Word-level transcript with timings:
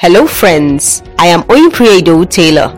Hello, 0.00 0.28
friends. 0.28 1.02
I 1.18 1.26
am 1.26 1.42
Oyinpriedo 1.48 2.30
Taylor. 2.30 2.72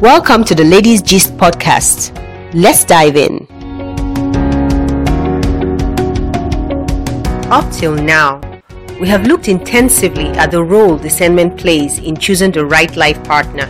Welcome 0.00 0.42
to 0.44 0.54
the 0.54 0.64
Ladies 0.64 1.02
Gist 1.02 1.36
podcast. 1.36 2.16
Let's 2.54 2.82
dive 2.82 3.14
in. 3.14 3.46
Up 7.52 7.70
till 7.70 7.94
now, 7.94 8.40
we 8.98 9.06
have 9.06 9.26
looked 9.26 9.48
intensively 9.48 10.28
at 10.28 10.50
the 10.50 10.64
role 10.64 10.96
discernment 10.96 11.58
plays 11.58 11.98
in 11.98 12.16
choosing 12.16 12.50
the 12.50 12.64
right 12.64 12.96
life 12.96 13.22
partner. 13.22 13.66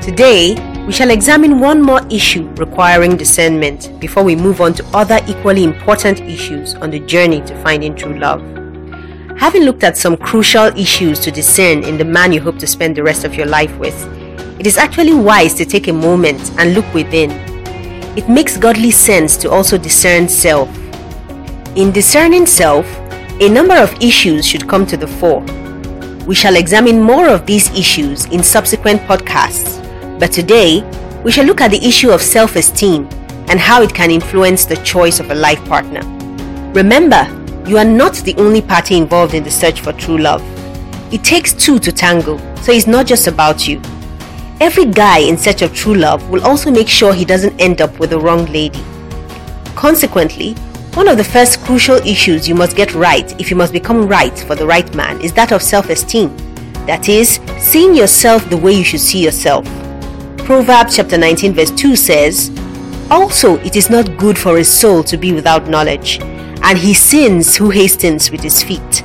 Today, 0.00 0.54
we 0.86 0.92
shall 0.92 1.10
examine 1.10 1.58
one 1.58 1.82
more 1.82 2.06
issue 2.08 2.48
requiring 2.50 3.16
discernment 3.16 3.98
before 3.98 4.22
we 4.22 4.36
move 4.36 4.60
on 4.60 4.74
to 4.74 4.86
other 4.94 5.18
equally 5.26 5.64
important 5.64 6.20
issues 6.20 6.76
on 6.76 6.92
the 6.92 7.00
journey 7.00 7.40
to 7.40 7.62
finding 7.64 7.96
true 7.96 8.16
love. 8.16 8.61
Having 9.42 9.64
looked 9.64 9.82
at 9.82 9.96
some 9.96 10.16
crucial 10.16 10.66
issues 10.78 11.18
to 11.18 11.32
discern 11.32 11.82
in 11.82 11.98
the 11.98 12.04
man 12.04 12.32
you 12.32 12.40
hope 12.40 12.60
to 12.60 12.66
spend 12.68 12.94
the 12.94 13.02
rest 13.02 13.24
of 13.24 13.34
your 13.34 13.46
life 13.46 13.76
with, 13.76 14.06
it 14.60 14.68
is 14.68 14.78
actually 14.78 15.14
wise 15.14 15.52
to 15.54 15.64
take 15.64 15.88
a 15.88 15.92
moment 15.92 16.52
and 16.58 16.74
look 16.74 16.86
within. 16.94 17.32
It 18.16 18.28
makes 18.28 18.56
godly 18.56 18.92
sense 18.92 19.36
to 19.38 19.50
also 19.50 19.76
discern 19.76 20.28
self. 20.28 20.68
In 21.74 21.90
discerning 21.90 22.46
self, 22.46 22.86
a 23.40 23.48
number 23.48 23.74
of 23.74 23.92
issues 24.00 24.46
should 24.46 24.68
come 24.68 24.86
to 24.86 24.96
the 24.96 25.08
fore. 25.08 25.42
We 26.24 26.36
shall 26.36 26.54
examine 26.54 27.00
more 27.02 27.26
of 27.28 27.44
these 27.44 27.68
issues 27.76 28.26
in 28.26 28.44
subsequent 28.44 29.00
podcasts, 29.10 29.82
but 30.20 30.30
today 30.30 30.88
we 31.24 31.32
shall 31.32 31.46
look 31.46 31.60
at 31.60 31.72
the 31.72 31.84
issue 31.84 32.12
of 32.12 32.22
self 32.22 32.54
esteem 32.54 33.08
and 33.48 33.58
how 33.58 33.82
it 33.82 33.92
can 33.92 34.12
influence 34.12 34.66
the 34.66 34.76
choice 34.84 35.18
of 35.18 35.32
a 35.32 35.34
life 35.34 35.64
partner. 35.64 36.02
Remember, 36.74 37.41
you 37.66 37.78
are 37.78 37.84
not 37.84 38.14
the 38.16 38.34
only 38.38 38.60
party 38.60 38.96
involved 38.96 39.34
in 39.34 39.44
the 39.44 39.50
search 39.50 39.80
for 39.80 39.92
true 39.92 40.18
love. 40.18 40.42
It 41.12 41.22
takes 41.22 41.52
two 41.52 41.78
to 41.78 41.92
tango, 41.92 42.38
so 42.56 42.72
it's 42.72 42.88
not 42.88 43.06
just 43.06 43.28
about 43.28 43.68
you. 43.68 43.80
Every 44.60 44.86
guy 44.86 45.18
in 45.18 45.36
search 45.36 45.62
of 45.62 45.72
true 45.72 45.94
love 45.94 46.28
will 46.28 46.44
also 46.44 46.70
make 46.70 46.88
sure 46.88 47.14
he 47.14 47.24
doesn't 47.24 47.60
end 47.60 47.80
up 47.80 47.98
with 48.00 48.10
the 48.10 48.18
wrong 48.18 48.46
lady. 48.46 48.82
Consequently, 49.76 50.54
one 50.94 51.06
of 51.06 51.16
the 51.16 51.24
first 51.24 51.60
crucial 51.60 51.96
issues 51.98 52.48
you 52.48 52.54
must 52.54 52.76
get 52.76 52.94
right 52.94 53.40
if 53.40 53.50
you 53.50 53.56
must 53.56 53.72
become 53.72 54.08
right 54.08 54.36
for 54.40 54.54
the 54.56 54.66
right 54.66 54.92
man 54.94 55.20
is 55.20 55.32
that 55.34 55.52
of 55.52 55.62
self 55.62 55.88
esteem. 55.88 56.36
That 56.86 57.08
is, 57.08 57.38
seeing 57.58 57.94
yourself 57.94 58.48
the 58.50 58.56
way 58.56 58.72
you 58.72 58.84
should 58.84 59.00
see 59.00 59.22
yourself. 59.22 59.64
Proverbs 60.38 60.96
chapter 60.96 61.16
19, 61.16 61.54
verse 61.54 61.70
2 61.70 61.94
says, 61.94 62.50
Also, 63.08 63.58
it 63.58 63.76
is 63.76 63.88
not 63.88 64.16
good 64.16 64.36
for 64.36 64.58
a 64.58 64.64
soul 64.64 65.04
to 65.04 65.16
be 65.16 65.32
without 65.32 65.68
knowledge 65.68 66.20
and 66.62 66.78
he 66.78 66.94
sins 66.94 67.56
who 67.56 67.70
hastens 67.70 68.30
with 68.30 68.40
his 68.42 68.62
feet. 68.62 69.04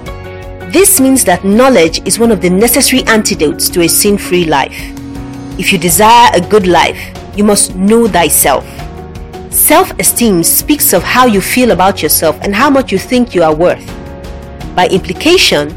This 0.71 0.99
means 0.99 1.23
that 1.25 1.43
knowledge 1.45 2.05
is 2.05 2.19
one 2.19 2.31
of 2.31 2.41
the 2.41 2.49
necessary 2.49 3.03
antidotes 3.03 3.69
to 3.69 3.81
a 3.81 3.87
sin 3.87 4.17
free 4.17 4.45
life. 4.45 4.77
If 5.57 5.71
you 5.71 5.79
desire 5.79 6.29
a 6.33 6.41
good 6.41 6.67
life, 6.67 6.99
you 7.35 7.43
must 7.43 7.75
know 7.75 8.07
thyself. 8.07 8.65
Self 9.51 9.91
esteem 9.99 10.43
speaks 10.43 10.93
of 10.93 11.03
how 11.03 11.25
you 11.25 11.41
feel 11.41 11.71
about 11.71 12.03
yourself 12.03 12.37
and 12.41 12.53
how 12.53 12.69
much 12.69 12.91
you 12.91 12.99
think 12.99 13.33
you 13.33 13.43
are 13.43 13.55
worth. 13.55 13.85
By 14.75 14.87
implication, 14.87 15.69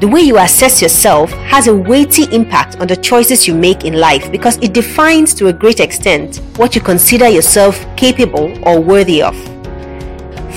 the 0.00 0.08
way 0.08 0.20
you 0.20 0.38
assess 0.38 0.80
yourself 0.80 1.30
has 1.48 1.68
a 1.68 1.74
weighty 1.74 2.24
impact 2.34 2.80
on 2.80 2.86
the 2.86 2.96
choices 2.96 3.48
you 3.48 3.54
make 3.54 3.84
in 3.84 3.94
life 3.94 4.30
because 4.30 4.58
it 4.58 4.72
defines 4.72 5.34
to 5.34 5.48
a 5.48 5.52
great 5.52 5.80
extent 5.80 6.40
what 6.56 6.74
you 6.74 6.80
consider 6.80 7.28
yourself 7.28 7.84
capable 7.96 8.52
or 8.66 8.80
worthy 8.80 9.22
of. 9.22 9.55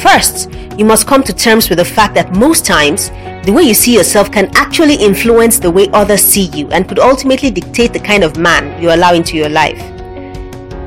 First, 0.01 0.49
you 0.77 0.85
must 0.85 1.07
come 1.07 1.23
to 1.23 1.33
terms 1.33 1.67
with 1.67 1.79
the 1.79 1.85
fact 1.85 2.13
that 2.15 2.33
most 2.33 2.65
times, 2.65 3.09
the 3.45 3.51
way 3.51 3.63
you 3.63 3.73
see 3.73 3.93
yourself 3.93 4.31
can 4.31 4.49
actually 4.55 4.95
influence 4.95 5.59
the 5.59 5.69
way 5.69 5.89
others 5.91 6.21
see 6.21 6.45
you 6.53 6.69
and 6.71 6.87
could 6.87 6.99
ultimately 6.99 7.51
dictate 7.51 7.91
the 7.91 7.99
kind 7.99 8.23
of 8.23 8.37
man 8.37 8.81
you 8.81 8.93
allow 8.93 9.13
into 9.13 9.35
your 9.35 9.49
life. 9.49 9.77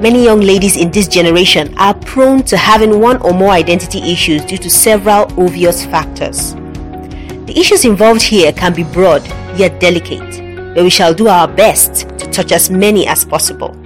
Many 0.00 0.24
young 0.24 0.40
ladies 0.40 0.78
in 0.78 0.90
this 0.90 1.08
generation 1.08 1.76
are 1.76 1.92
prone 1.92 2.42
to 2.44 2.56
having 2.56 3.00
one 3.00 3.18
or 3.18 3.34
more 3.34 3.50
identity 3.50 3.98
issues 4.10 4.46
due 4.46 4.56
to 4.56 4.70
several 4.70 5.30
obvious 5.38 5.84
factors. 5.84 6.54
The 6.54 7.54
issues 7.54 7.84
involved 7.84 8.22
here 8.22 8.50
can 8.50 8.72
be 8.72 8.84
broad 8.84 9.26
yet 9.58 9.78
delicate, 9.78 10.74
but 10.74 10.84
we 10.84 10.90
shall 10.90 11.12
do 11.12 11.28
our 11.28 11.46
best 11.46 12.08
to 12.18 12.30
touch 12.30 12.50
as 12.50 12.70
many 12.70 13.06
as 13.06 13.26
possible. 13.26 13.76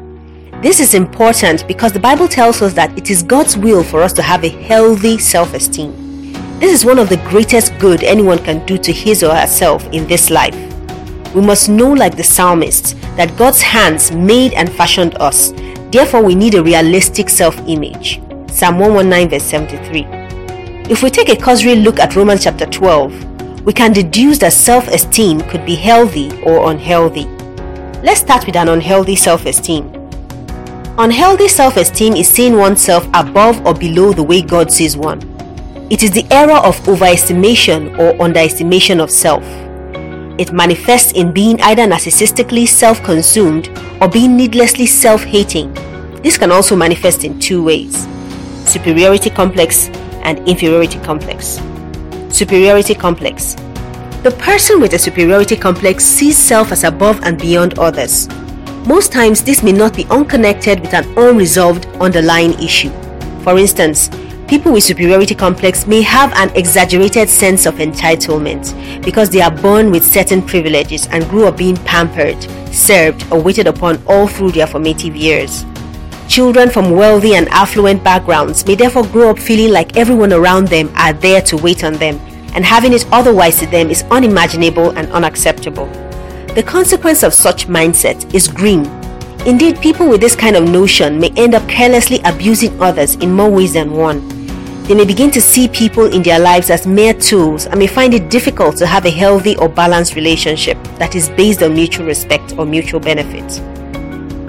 This 0.67 0.81
is 0.81 0.95
important 0.95 1.65
because 1.69 1.93
the 1.93 2.01
Bible 2.01 2.27
tells 2.27 2.61
us 2.61 2.73
that 2.73 2.99
it 2.99 3.09
is 3.09 3.23
God's 3.23 3.57
will 3.57 3.85
for 3.85 4.03
us 4.03 4.13
to 4.15 4.21
have 4.21 4.43
a 4.43 4.49
healthy 4.49 5.17
self 5.17 5.55
esteem. 5.55 5.93
This 6.59 6.73
is 6.73 6.85
one 6.85 6.99
of 6.99 7.09
the 7.09 7.19
greatest 7.29 7.79
good 7.79 8.03
anyone 8.03 8.39
can 8.39 8.67
do 8.67 8.77
to 8.79 8.93
his 8.93 9.23
or 9.23 9.33
herself 9.33 9.85
in 9.93 10.09
this 10.09 10.29
life. 10.29 10.57
We 11.37 11.41
must 11.41 11.69
know, 11.69 11.93
like 11.93 12.17
the 12.17 12.25
psalmist, 12.25 13.01
that 13.17 13.37
God's 13.39 13.63
hands 13.63 14.11
made 14.11 14.55
and 14.55 14.69
fashioned 14.73 15.15
us. 15.19 15.53
Therefore, 15.93 16.25
we 16.25 16.35
need 16.35 16.57
a 16.57 16.65
realistic 16.65 17.29
self 17.29 17.57
image. 17.69 18.21
Psalm 18.51 18.81
119, 18.81 19.31
verse 19.31 19.45
73. 19.45 20.05
If 20.91 21.05
we 21.05 21.11
take 21.11 21.29
a 21.29 21.37
cursory 21.37 21.77
look 21.77 22.01
at 22.01 22.17
Romans 22.17 22.43
chapter 22.43 22.67
12, 22.67 23.63
we 23.65 23.73
can 23.73 23.93
deduce 23.93 24.39
that 24.39 24.53
self 24.53 24.89
esteem 24.89 25.43
could 25.43 25.65
be 25.65 25.77
healthy 25.77 26.43
or 26.43 26.73
unhealthy. 26.73 27.27
Let's 28.03 28.19
start 28.19 28.47
with 28.47 28.57
an 28.57 28.69
unhealthy 28.69 29.15
self 29.15 29.47
esteem. 29.47 29.96
Unhealthy 30.99 31.47
self 31.47 31.77
esteem 31.77 32.15
is 32.15 32.27
seeing 32.27 32.57
oneself 32.57 33.07
above 33.13 33.61
or 33.67 33.75
below 33.75 34.15
the 34.15 34.23
way 34.23 34.41
God 34.41 34.73
sees 34.73 34.97
one. 34.97 35.21
It 35.91 36.03
is 36.03 36.11
the 36.11 36.27
error 36.31 36.57
of 36.65 36.75
overestimation 36.87 37.99
or 37.99 38.19
underestimation 38.23 38.99
of 38.99 39.11
self. 39.11 39.45
It 40.41 40.55
manifests 40.55 41.13
in 41.13 41.33
being 41.33 41.61
either 41.61 41.83
narcissistically 41.83 42.67
self 42.67 43.03
consumed 43.03 43.69
or 44.01 44.09
being 44.09 44.39
needlessly 44.39 44.87
self 44.87 45.23
hating. 45.23 45.75
This 46.23 46.39
can 46.39 46.51
also 46.51 46.75
manifest 46.75 47.25
in 47.25 47.39
two 47.39 47.63
ways 47.63 48.09
superiority 48.65 49.29
complex 49.29 49.91
and 50.25 50.39
inferiority 50.49 50.99
complex. 51.01 51.61
Superiority 52.31 52.95
complex. 52.95 53.55
The 54.23 54.35
person 54.39 54.81
with 54.81 54.95
a 54.95 54.99
superiority 54.99 55.57
complex 55.57 56.07
sees 56.07 56.39
self 56.39 56.73
as 56.73 56.85
above 56.85 57.21
and 57.23 57.39
beyond 57.39 57.79
others 57.79 58.29
most 58.87 59.11
times, 59.11 59.43
this 59.43 59.63
may 59.63 59.73
not 59.73 59.97
be 59.97 60.07
unconnected 60.11 60.81
with 60.81 60.95
an 60.95 61.07
unresolved 61.19 61.87
underlying 62.01 62.53
issue. 62.63 62.91
For 63.43 63.59
instance, 63.59 64.11
people 64.47 64.73
with 64.73 64.85
superiority 64.85 65.35
complex 65.35 65.87
may 65.89 66.03
have 66.03 66.33
an 66.35 66.51
exaggerated 66.55 67.29
sense 67.29 67.67
of 67.67 67.75
entitlement 67.77 69.05
because 69.05 69.29
they 69.29 69.41
are 69.41 69.51
born 69.51 69.91
with 69.91 70.05
certain 70.05 70.41
privileges 70.41 71.09
and 71.09 71.29
grew 71.29 71.47
up 71.47 71.57
being 71.57 71.77
pampered, 71.79 72.41
served, 72.73 73.27
or 73.33 73.43
waited 73.43 73.67
upon 73.67 74.01
all 74.07 74.29
through 74.29 74.53
their 74.53 74.69
formative 74.69 75.17
years. 75.17 75.65
Children 76.29 76.71
from 76.71 76.91
wealthy 76.93 77.35
and 77.35 77.49
affluent 77.49 78.05
backgrounds 78.05 78.65
may 78.67 78.77
therefore 78.77 79.07
grow 79.07 79.31
up 79.31 79.39
feeling 79.39 79.73
like 79.73 79.97
everyone 79.97 80.33
around 80.33 80.69
them 80.69 80.93
are 80.97 81.13
there 81.13 81.43
to 81.43 81.57
wait 81.57 81.83
on 81.83 81.95
them, 81.95 82.21
and 82.55 82.65
having 82.65 82.93
it 82.93 83.07
otherwise 83.11 83.59
to 83.59 83.67
them 83.67 83.91
is 83.91 84.05
unimaginable 84.11 84.91
and 84.91 85.11
unacceptable. 85.13 85.89
The 86.57 86.63
consequence 86.63 87.23
of 87.23 87.35
such 87.35 87.69
mindset 87.69 88.35
is 88.35 88.49
grim. 88.49 88.87
Indeed, 89.47 89.79
people 89.83 90.09
with 90.09 90.23
this 90.23 90.35
kind 90.35 90.57
of 90.57 90.67
notion 90.67 91.21
may 91.21 91.29
end 91.37 91.55
up 91.55 91.69
carelessly 91.69 92.19
abusing 92.25 92.81
others 92.81 93.15
in 93.17 93.31
more 93.31 93.51
ways 93.51 93.75
than 93.75 93.93
one. 93.93 94.27
They 94.85 94.95
may 94.95 95.05
begin 95.05 95.31
to 95.33 95.41
see 95.43 95.69
people 95.69 96.07
in 96.07 96.23
their 96.23 96.39
lives 96.39 96.71
as 96.71 96.87
mere 96.87 97.13
tools 97.13 97.67
and 97.67 97.79
may 97.79 97.87
find 97.87 98.15
it 98.15 98.31
difficult 98.31 98.79
to 98.79 98.87
have 98.87 99.05
a 99.05 99.11
healthy 99.11 99.55
or 99.59 99.69
balanced 99.69 100.15
relationship 100.15 100.83
that 100.99 101.15
is 101.15 101.29
based 101.29 101.63
on 101.63 101.75
mutual 101.75 102.07
respect 102.07 102.55
or 102.57 102.65
mutual 102.65 103.01
benefit. 103.01 103.59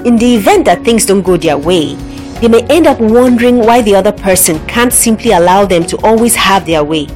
In 0.06 0.16
the 0.16 0.34
event 0.34 0.64
that 0.64 0.86
things 0.86 1.06
don't 1.06 1.24
go 1.24 1.36
their 1.36 1.58
way, 1.58 1.96
they 2.40 2.48
may 2.48 2.66
end 2.68 2.88
up 2.88 3.02
wondering 3.02 3.58
why 3.58 3.82
the 3.82 3.96
other 3.96 4.14
person 4.14 4.66
can't 4.66 4.94
simply 4.94 5.32
allow 5.32 5.66
them 5.66 5.86
to 5.88 5.98
always 6.06 6.36
have 6.36 6.66
their 6.66 6.86
way. 6.86 7.10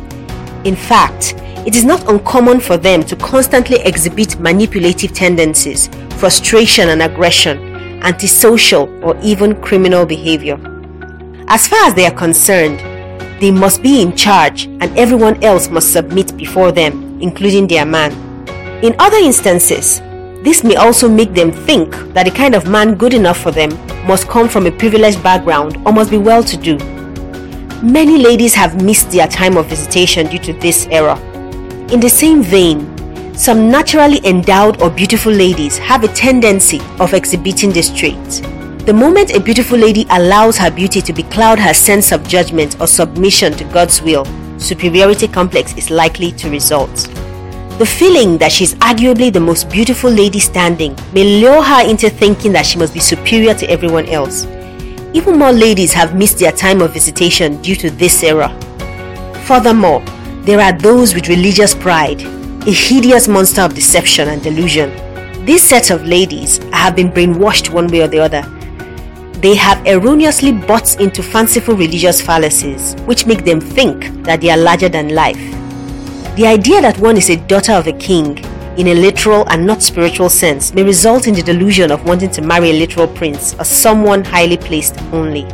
In 0.65 0.75
fact, 0.75 1.35
it 1.65 1.75
is 1.75 1.85
not 1.85 2.09
uncommon 2.09 2.59
for 2.59 2.75
them 2.75 3.03
to 3.03 3.15
constantly 3.15 3.79
exhibit 3.81 4.39
manipulative 4.39 5.13
tendencies, 5.13 5.89
frustration 6.17 6.89
and 6.89 7.03
aggression, 7.03 7.57
antisocial 8.03 8.89
or 9.03 9.15
even 9.21 9.59
criminal 9.61 10.05
behavior. 10.05 10.59
As 11.47 11.67
far 11.67 11.85
as 11.85 11.93
they 11.93 12.05
are 12.05 12.15
concerned, 12.15 12.79
they 13.39 13.51
must 13.51 13.83
be 13.83 14.01
in 14.01 14.15
charge 14.15 14.65
and 14.65 14.97
everyone 14.97 15.43
else 15.43 15.69
must 15.69 15.91
submit 15.93 16.35
before 16.35 16.71
them, 16.71 17.19
including 17.21 17.67
their 17.67 17.85
man. 17.85 18.11
In 18.83 18.95
other 18.97 19.17
instances, 19.17 19.99
this 20.43 20.63
may 20.63 20.75
also 20.75 21.07
make 21.07 21.33
them 21.35 21.51
think 21.51 21.91
that 22.13 22.23
the 22.23 22.31
kind 22.31 22.55
of 22.55 22.67
man 22.67 22.95
good 22.95 23.13
enough 23.13 23.39
for 23.39 23.51
them 23.51 23.69
must 24.07 24.27
come 24.27 24.49
from 24.49 24.65
a 24.65 24.71
privileged 24.71 25.21
background 25.21 25.77
or 25.85 25.93
must 25.93 26.09
be 26.09 26.17
well 26.17 26.43
to 26.43 26.57
do. 26.57 26.77
Many 27.83 28.17
ladies 28.17 28.55
have 28.55 28.83
missed 28.83 29.11
their 29.11 29.27
time 29.27 29.57
of 29.57 29.67
visitation 29.67 30.25
due 30.27 30.39
to 30.39 30.53
this 30.53 30.87
error. 30.89 31.19
In 31.91 31.99
the 31.99 32.09
same 32.09 32.41
vein, 32.41 32.87
some 33.35 33.69
naturally 33.69 34.25
endowed 34.25 34.81
or 34.81 34.89
beautiful 34.89 35.33
ladies 35.33 35.77
have 35.77 36.05
a 36.05 36.07
tendency 36.07 36.79
of 37.01 37.13
exhibiting 37.13 37.71
this 37.73 37.93
trait. 37.93 38.15
The 38.85 38.93
moment 38.93 39.35
a 39.35 39.41
beautiful 39.41 39.77
lady 39.77 40.05
allows 40.09 40.57
her 40.57 40.71
beauty 40.71 41.01
to 41.01 41.11
becloud 41.11 41.59
her 41.59 41.73
sense 41.73 42.13
of 42.13 42.25
judgment 42.25 42.79
or 42.79 42.87
submission 42.87 43.51
to 43.55 43.65
God's 43.65 44.01
will, 44.01 44.23
superiority 44.57 45.27
complex 45.27 45.75
is 45.75 45.89
likely 45.89 46.31
to 46.31 46.49
result. 46.49 46.95
The 47.77 47.85
feeling 47.85 48.37
that 48.37 48.53
she's 48.53 48.75
arguably 48.75 49.33
the 49.33 49.41
most 49.41 49.69
beautiful 49.69 50.09
lady 50.09 50.39
standing 50.39 50.97
may 51.11 51.41
lure 51.41 51.61
her 51.61 51.85
into 51.85 52.09
thinking 52.09 52.53
that 52.53 52.65
she 52.65 52.79
must 52.79 52.93
be 52.93 53.01
superior 53.01 53.53
to 53.55 53.69
everyone 53.69 54.05
else. 54.05 54.45
Even 55.13 55.37
more 55.37 55.51
ladies 55.51 55.91
have 55.91 56.15
missed 56.15 56.39
their 56.39 56.53
time 56.53 56.81
of 56.81 56.93
visitation 56.93 57.61
due 57.61 57.75
to 57.75 57.91
this 57.91 58.23
error. 58.23 58.47
Furthermore, 59.43 60.01
there 60.51 60.59
are 60.59 60.77
those 60.79 61.15
with 61.15 61.29
religious 61.29 61.73
pride, 61.73 62.21
a 62.67 62.71
hideous 62.71 63.29
monster 63.29 63.61
of 63.61 63.73
deception 63.73 64.27
and 64.27 64.43
delusion. 64.43 64.91
These 65.45 65.63
set 65.63 65.91
of 65.91 66.03
ladies 66.05 66.57
have 66.73 66.93
been 66.93 67.09
brainwashed 67.09 67.69
one 67.69 67.87
way 67.87 68.01
or 68.01 68.09
the 68.09 68.19
other. 68.19 68.41
They 69.39 69.55
have 69.55 69.87
erroneously 69.87 70.51
bought 70.51 70.99
into 70.99 71.23
fanciful 71.23 71.77
religious 71.77 72.19
fallacies, 72.19 72.95
which 73.05 73.25
make 73.25 73.45
them 73.45 73.61
think 73.61 74.23
that 74.25 74.41
they 74.41 74.49
are 74.49 74.57
larger 74.57 74.89
than 74.89 75.15
life. 75.15 75.39
The 76.35 76.47
idea 76.47 76.81
that 76.81 76.99
one 76.99 77.15
is 77.15 77.29
a 77.29 77.37
daughter 77.47 77.71
of 77.71 77.87
a 77.87 77.93
king, 77.93 78.37
in 78.77 78.87
a 78.87 78.93
literal 78.93 79.47
and 79.47 79.65
not 79.65 79.81
spiritual 79.81 80.27
sense, 80.27 80.73
may 80.73 80.83
result 80.83 81.27
in 81.27 81.33
the 81.33 81.43
delusion 81.43 81.91
of 81.91 82.03
wanting 82.03 82.31
to 82.31 82.41
marry 82.41 82.71
a 82.71 82.73
literal 82.73 83.07
prince 83.07 83.53
or 83.57 83.63
someone 83.63 84.25
highly 84.25 84.57
placed 84.57 85.01
only. 85.13 85.45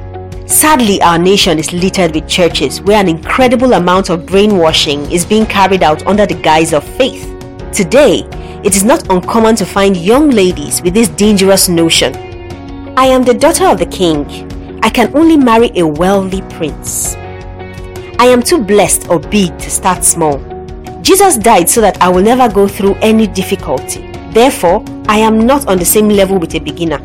Sadly, 0.48 1.02
our 1.02 1.18
nation 1.18 1.60
is 1.60 1.74
littered 1.74 2.16
with 2.16 2.26
churches 2.26 2.82
where 2.82 3.02
an 3.02 3.10
incredible 3.10 3.74
amount 3.74 4.10
of 4.10 4.26
brainwashing 4.26 5.12
is 5.12 5.26
being 5.26 5.46
carried 5.46 5.84
out 5.84 6.08
under 6.08 6.26
the 6.26 6.36
guise 6.36 6.72
of 6.72 6.86
faith. 6.86 7.26
Today, 7.74 8.24
it 8.64 8.74
is 8.74 8.86
not 8.86 9.10
uncommon 9.10 9.58
to 9.58 9.66
find 9.66 9.98
young 9.98 10.30
ladies 10.30 10.82
with 10.82 10.94
this 10.94 11.10
dangerous 11.10 11.68
notion 11.68 12.16
I 12.98 13.08
am 13.08 13.24
the 13.24 13.34
daughter 13.34 13.66
of 13.66 13.78
the 13.78 13.86
king. 13.88 14.26
I 14.82 14.90
can 14.90 15.16
only 15.18 15.36
marry 15.36 15.70
a 15.76 15.86
wealthy 15.86 16.42
prince. 16.56 17.16
I 18.18 18.28
am 18.28 18.42
too 18.42 18.64
blessed 18.64 19.10
or 19.10 19.20
big 19.20 19.60
to 19.60 19.70
start 19.70 20.06
small. 20.06 20.40
Jesus 21.02 21.38
died 21.38 21.70
so 21.70 21.82
that 21.82 22.02
I 22.02 22.08
will 22.08 22.24
never 22.24 22.48
go 22.52 22.70
through 22.70 22.96
any 22.96 23.28
difficulty. 23.28 24.10
Therefore, 24.32 24.84
I 25.10 25.18
am 25.18 25.46
not 25.46 25.68
on 25.68 25.78
the 25.78 25.86
same 25.86 26.08
level 26.08 26.40
with 26.40 26.56
a 26.56 26.60
beginner. 26.60 27.02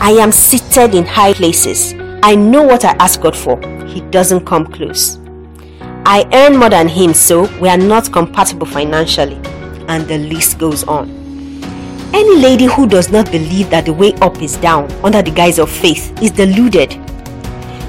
I 0.00 0.10
am 0.12 0.32
seated 0.32 0.96
in 0.96 1.06
high 1.06 1.32
places. 1.32 1.94
I 2.22 2.34
know 2.34 2.62
what 2.62 2.84
I 2.84 2.90
ask 3.00 3.20
God 3.20 3.36
for. 3.36 3.60
He 3.86 4.00
doesn't 4.10 4.46
come 4.46 4.66
close. 4.66 5.18
I 6.06 6.28
earn 6.32 6.56
more 6.56 6.70
than 6.70 6.88
him, 6.88 7.14
so 7.14 7.42
we 7.58 7.68
are 7.68 7.78
not 7.78 8.12
compatible 8.12 8.66
financially. 8.66 9.36
And 9.88 10.06
the 10.06 10.18
list 10.18 10.58
goes 10.58 10.84
on. 10.84 11.10
Any 12.12 12.36
lady 12.36 12.66
who 12.66 12.86
does 12.86 13.10
not 13.10 13.30
believe 13.30 13.70
that 13.70 13.86
the 13.86 13.92
way 13.92 14.14
up 14.14 14.42
is 14.42 14.56
down 14.56 14.90
under 15.04 15.22
the 15.22 15.30
guise 15.30 15.58
of 15.58 15.70
faith 15.70 16.12
is 16.22 16.30
deluded. 16.30 16.90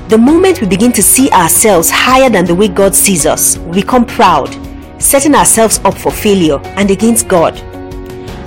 The 0.10 0.18
moment 0.18 0.62
we 0.62 0.68
begin 0.68 0.92
to 0.94 1.04
see 1.04 1.30
ourselves 1.32 1.90
higher 1.90 2.30
than 2.30 2.46
the 2.46 2.56
way 2.56 2.68
God 2.68 2.94
sees 2.94 3.26
us, 3.26 3.58
we 3.58 3.82
become 3.82 4.06
proud 4.06 4.50
setting 5.02 5.34
ourselves 5.36 5.80
up 5.84 5.98
for 5.98 6.12
failure 6.12 6.60
and 6.78 6.92
against 6.92 7.28
God. 7.28 7.58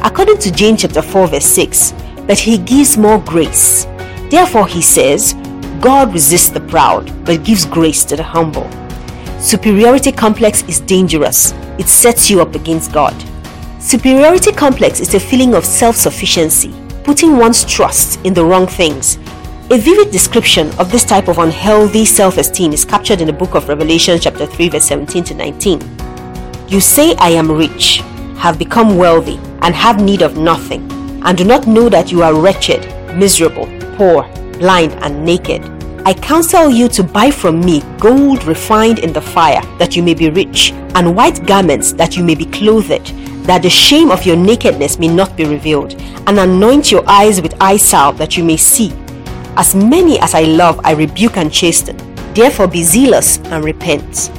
According 0.05 0.39
to 0.39 0.53
James 0.53 0.83
chapter 0.83 1.03
4 1.03 1.29
verse 1.29 1.47
6, 1.47 1.93
but 2.27 2.39
he 2.39 2.59
gives 2.59 2.97
more 2.97 3.19
grace. 3.21 3.85
Therefore 4.31 4.67
he 4.67 4.81
says, 4.81 5.35
God 5.85 6.15
resists 6.15 6.49
the 6.49 6.61
proud, 6.61 7.13
but 7.27 7.45
gives 7.45 7.67
grace 7.67 8.07
to 8.07 8.17
the 8.17 8.23
humble. 8.23 8.67
Superiority 9.39 10.13
complex 10.13 10.63
is 10.63 10.81
dangerous. 10.81 11.53
It 11.79 11.89
sets 11.89 12.31
you 12.31 12.41
up 12.41 12.55
against 12.55 12.91
God. 12.91 13.15
Superiority 13.81 14.51
complex 14.51 15.01
is 15.01 15.13
a 15.13 15.21
feeling 15.21 15.53
of 15.55 15.63
self-sufficiency, 15.63 16.73
putting 17.05 17.37
one's 17.37 17.67
trust 17.67 18.19
in 18.25 18.33
the 18.33 18.43
wrong 18.43 18.67
things. 18.67 19.17
A 19.71 19.77
vivid 19.77 20.11
description 20.11 20.71
of 20.79 20.91
this 20.91 21.05
type 21.05 21.29
of 21.29 21.37
unhealthy 21.37 22.07
self-esteem 22.07 22.73
is 22.73 22.87
captured 22.87 23.21
in 23.21 23.27
the 23.27 23.35
book 23.35 23.55
of 23.55 23.69
Revelation 23.69 24.19
chapter 24.19 24.47
3 24.47 24.71
verse 24.71 24.85
17 24.85 25.23
to 25.25 25.35
19. 25.35 25.83
You 26.67 26.81
say, 26.81 27.15
I 27.17 27.29
am 27.29 27.53
rich, 27.53 27.99
have 28.39 28.59
become 28.59 28.97
wealthy, 28.97 29.37
and 29.61 29.75
have 29.75 30.01
need 30.01 30.23
of 30.23 30.39
nothing, 30.39 30.91
and 31.27 31.37
do 31.37 31.45
not 31.45 31.67
know 31.67 31.91
that 31.91 32.11
you 32.11 32.23
are 32.23 32.33
wretched, 32.33 32.87
miserable, 33.15 33.67
poor, 33.99 34.23
blind, 34.55 34.93
and 35.05 35.23
naked. 35.23 35.74
I 36.07 36.15
counsel 36.15 36.71
you 36.71 36.89
to 36.89 37.03
buy 37.03 37.31
from 37.31 37.61
me 37.61 37.83
gold 37.99 38.45
refined 38.45 38.99
in 38.99 39.13
the 39.13 39.21
fire, 39.21 39.63
that 39.79 39.97
you 39.97 40.03
may 40.03 40.15
be 40.15 40.31
rich, 40.31 40.73
and 40.95 41.17
white 41.17 41.47
garments, 41.47 41.93
that 41.95 42.17
you 42.17 42.25
may 42.25 42.35
be 42.35 42.47
clothed, 42.47 43.07
that 43.47 43.63
the 43.63 43.71
shame 43.71 44.11
of 44.11 44.25
your 44.25 44.37
nakedness 44.37 44.99
may 44.99 45.09
not 45.09 45.37
be 45.37 45.45
revealed, 45.45 45.95
and 46.27 46.39
anoint 46.39 46.91
your 46.91 47.03
eyes 47.09 47.41
with 47.41 47.55
eye 47.61 47.77
salve, 47.77 48.19
that 48.19 48.37
you 48.37 48.45
may 48.45 48.57
see. 48.57 48.93
As 49.57 49.75
many 49.75 50.19
as 50.21 50.35
I 50.35 50.43
love, 50.43 50.81
I 50.85 50.93
rebuke 50.93 51.37
and 51.37 51.53
chasten. 51.53 51.97
Therefore, 52.35 52.67
be 52.67 52.83
zealous 52.83 53.39
and 53.45 53.65
repent. 53.65 54.31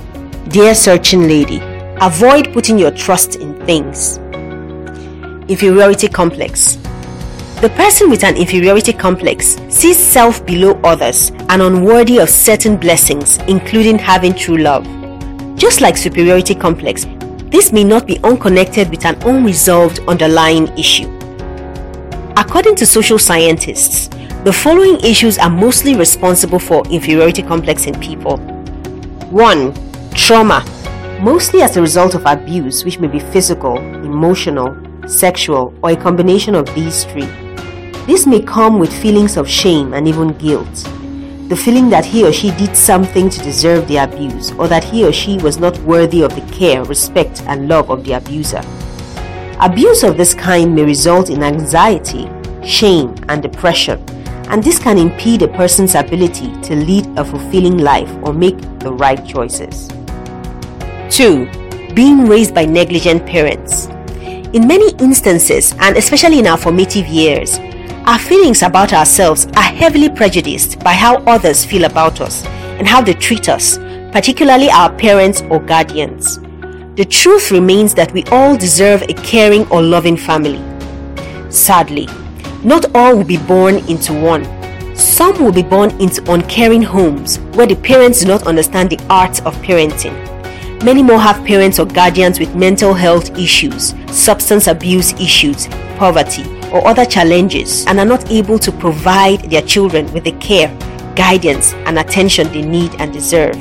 Dear 0.49 0.75
searching 0.75 1.27
lady, 1.27 1.59
Avoid 2.01 2.51
putting 2.51 2.77
your 2.77 2.91
trust 2.91 3.37
in 3.37 3.55
things. 3.65 4.17
Inferiority 5.47 6.09
complex. 6.09 6.77
The 7.65 7.71
person 7.71 8.11
with 8.11 8.23
an 8.23 8.37
inferiority 8.37 8.93
complex 8.93 9.57
sees 9.69 9.97
self 9.97 10.45
below 10.45 10.79
others 10.83 11.31
and 11.49 11.63
unworthy 11.63 12.19
of 12.19 12.29
certain 12.29 12.77
blessings, 12.77 13.37
including 13.47 13.97
having 13.97 14.35
true 14.35 14.57
love. 14.59 14.85
Just 15.57 15.81
like 15.81 15.97
superiority 15.97 16.53
complex, 16.53 17.07
this 17.49 17.71
may 17.71 17.83
not 17.83 18.05
be 18.05 18.19
unconnected 18.23 18.91
with 18.91 19.03
an 19.03 19.15
unresolved 19.23 19.97
underlying 20.07 20.67
issue. 20.77 21.09
According 22.37 22.75
to 22.75 22.85
social 22.85 23.17
scientists, 23.17 24.09
the 24.43 24.53
following 24.53 24.99
issues 24.99 25.39
are 25.39 25.49
mostly 25.49 25.95
responsible 25.95 26.59
for 26.59 26.85
inferiority 26.89 27.41
complex 27.41 27.87
in 27.87 27.99
people 27.99 28.37
1. 28.37 29.73
Trauma 30.11 30.63
mostly 31.19 31.63
as 31.63 31.77
a 31.77 31.81
result 31.81 32.13
of 32.13 32.27
abuse, 32.27 32.85
which 32.85 32.99
may 32.99 33.07
be 33.07 33.19
physical, 33.19 33.79
emotional, 33.79 34.77
sexual, 35.07 35.73
or 35.81 35.89
a 35.89 35.95
combination 35.95 36.53
of 36.53 36.71
these 36.75 37.05
three. 37.05 37.27
This 38.05 38.27
may 38.27 38.39
come 38.39 38.77
with 38.77 38.93
feelings 38.93 39.35
of 39.35 39.49
shame 39.49 39.95
and 39.95 40.07
even 40.07 40.37
guilt. 40.37 40.75
The 41.49 41.55
feeling 41.55 41.89
that 41.89 42.05
he 42.05 42.23
or 42.23 42.31
she 42.31 42.51
did 42.51 42.77
something 42.77 43.31
to 43.31 43.39
deserve 43.41 43.87
the 43.87 43.97
abuse, 43.97 44.51
or 44.53 44.67
that 44.67 44.83
he 44.83 45.03
or 45.03 45.11
she 45.11 45.37
was 45.37 45.57
not 45.57 45.75
worthy 45.79 46.21
of 46.21 46.35
the 46.35 46.41
care, 46.53 46.83
respect, 46.83 47.41
and 47.47 47.67
love 47.67 47.89
of 47.89 48.03
the 48.03 48.13
abuser. 48.13 48.61
Abuse 49.59 50.03
of 50.03 50.17
this 50.17 50.35
kind 50.35 50.75
may 50.75 50.83
result 50.83 51.31
in 51.31 51.41
anxiety, 51.41 52.29
shame, 52.63 53.15
and 53.27 53.41
depression, 53.41 53.99
and 54.49 54.63
this 54.63 54.77
can 54.77 54.99
impede 54.99 55.41
a 55.41 55.47
person's 55.47 55.95
ability 55.95 56.53
to 56.61 56.75
lead 56.75 57.07
a 57.17 57.25
fulfilling 57.25 57.79
life 57.79 58.11
or 58.21 58.33
make 58.33 58.59
the 58.81 58.93
right 58.93 59.25
choices. 59.25 59.87
2. 61.09 61.93
Being 61.95 62.27
raised 62.27 62.53
by 62.53 62.65
negligent 62.65 63.25
parents. 63.25 63.87
In 64.53 64.67
many 64.67 64.91
instances, 64.99 65.73
and 65.79 65.97
especially 65.97 66.37
in 66.37 66.45
our 66.45 66.57
formative 66.57 67.07
years, 67.07 67.57
our 68.05 68.19
feelings 68.19 68.61
about 68.61 68.93
ourselves 68.93 69.47
are 69.55 69.63
heavily 69.63 70.09
prejudiced 70.09 70.79
by 70.79 70.93
how 70.93 71.17
others 71.23 71.65
feel 71.65 71.85
about 71.85 72.21
us 72.21 72.45
and 72.77 72.87
how 72.87 73.01
they 73.01 73.13
treat 73.13 73.49
us, 73.49 73.77
particularly 74.11 74.69
our 74.69 74.93
parents 74.95 75.41
or 75.49 75.59
guardians. 75.59 76.39
The 76.95 77.05
truth 77.09 77.51
remains 77.51 77.93
that 77.95 78.13
we 78.13 78.23
all 78.25 78.55
deserve 78.55 79.01
a 79.03 79.13
caring 79.13 79.67
or 79.69 79.81
loving 79.81 80.17
family. 80.17 80.61
Sadly, 81.51 82.07
not 82.63 82.95
all 82.95 83.17
will 83.17 83.25
be 83.25 83.37
born 83.37 83.77
into 83.89 84.13
one. 84.13 84.45
Some 84.95 85.43
will 85.43 85.51
be 85.51 85.63
born 85.63 85.89
into 85.99 86.23
uncaring 86.31 86.83
homes 86.83 87.39
where 87.55 87.67
the 87.67 87.75
parents 87.75 88.21
do 88.21 88.27
not 88.27 88.47
understand 88.47 88.91
the 88.91 89.03
art 89.09 89.43
of 89.45 89.55
parenting 89.57 90.13
Many 90.85 91.01
more 91.01 91.19
have 91.19 91.43
parents 91.47 91.79
or 91.79 91.85
guardians 91.87 92.39
with 92.39 92.53
mental 92.53 92.93
health 92.93 93.35
issues, 93.39 93.95
substance 94.11 94.67
abuse 94.67 95.13
issues, 95.13 95.65
poverty, 95.97 96.43
or 96.71 96.87
other 96.87 97.05
challenges 97.05 97.85
and 97.87 97.99
are 97.99 98.05
not 98.05 98.29
able 98.31 98.59
to 98.59 98.71
provide 98.71 99.41
their 99.49 99.61
children 99.61 100.11
with 100.13 100.23
the 100.23 100.31
care, 100.33 100.67
guidance, 101.15 101.73
and 101.85 101.99
attention 101.99 102.47
they 102.51 102.61
need 102.61 102.93
and 102.99 103.11
deserve. 103.13 103.55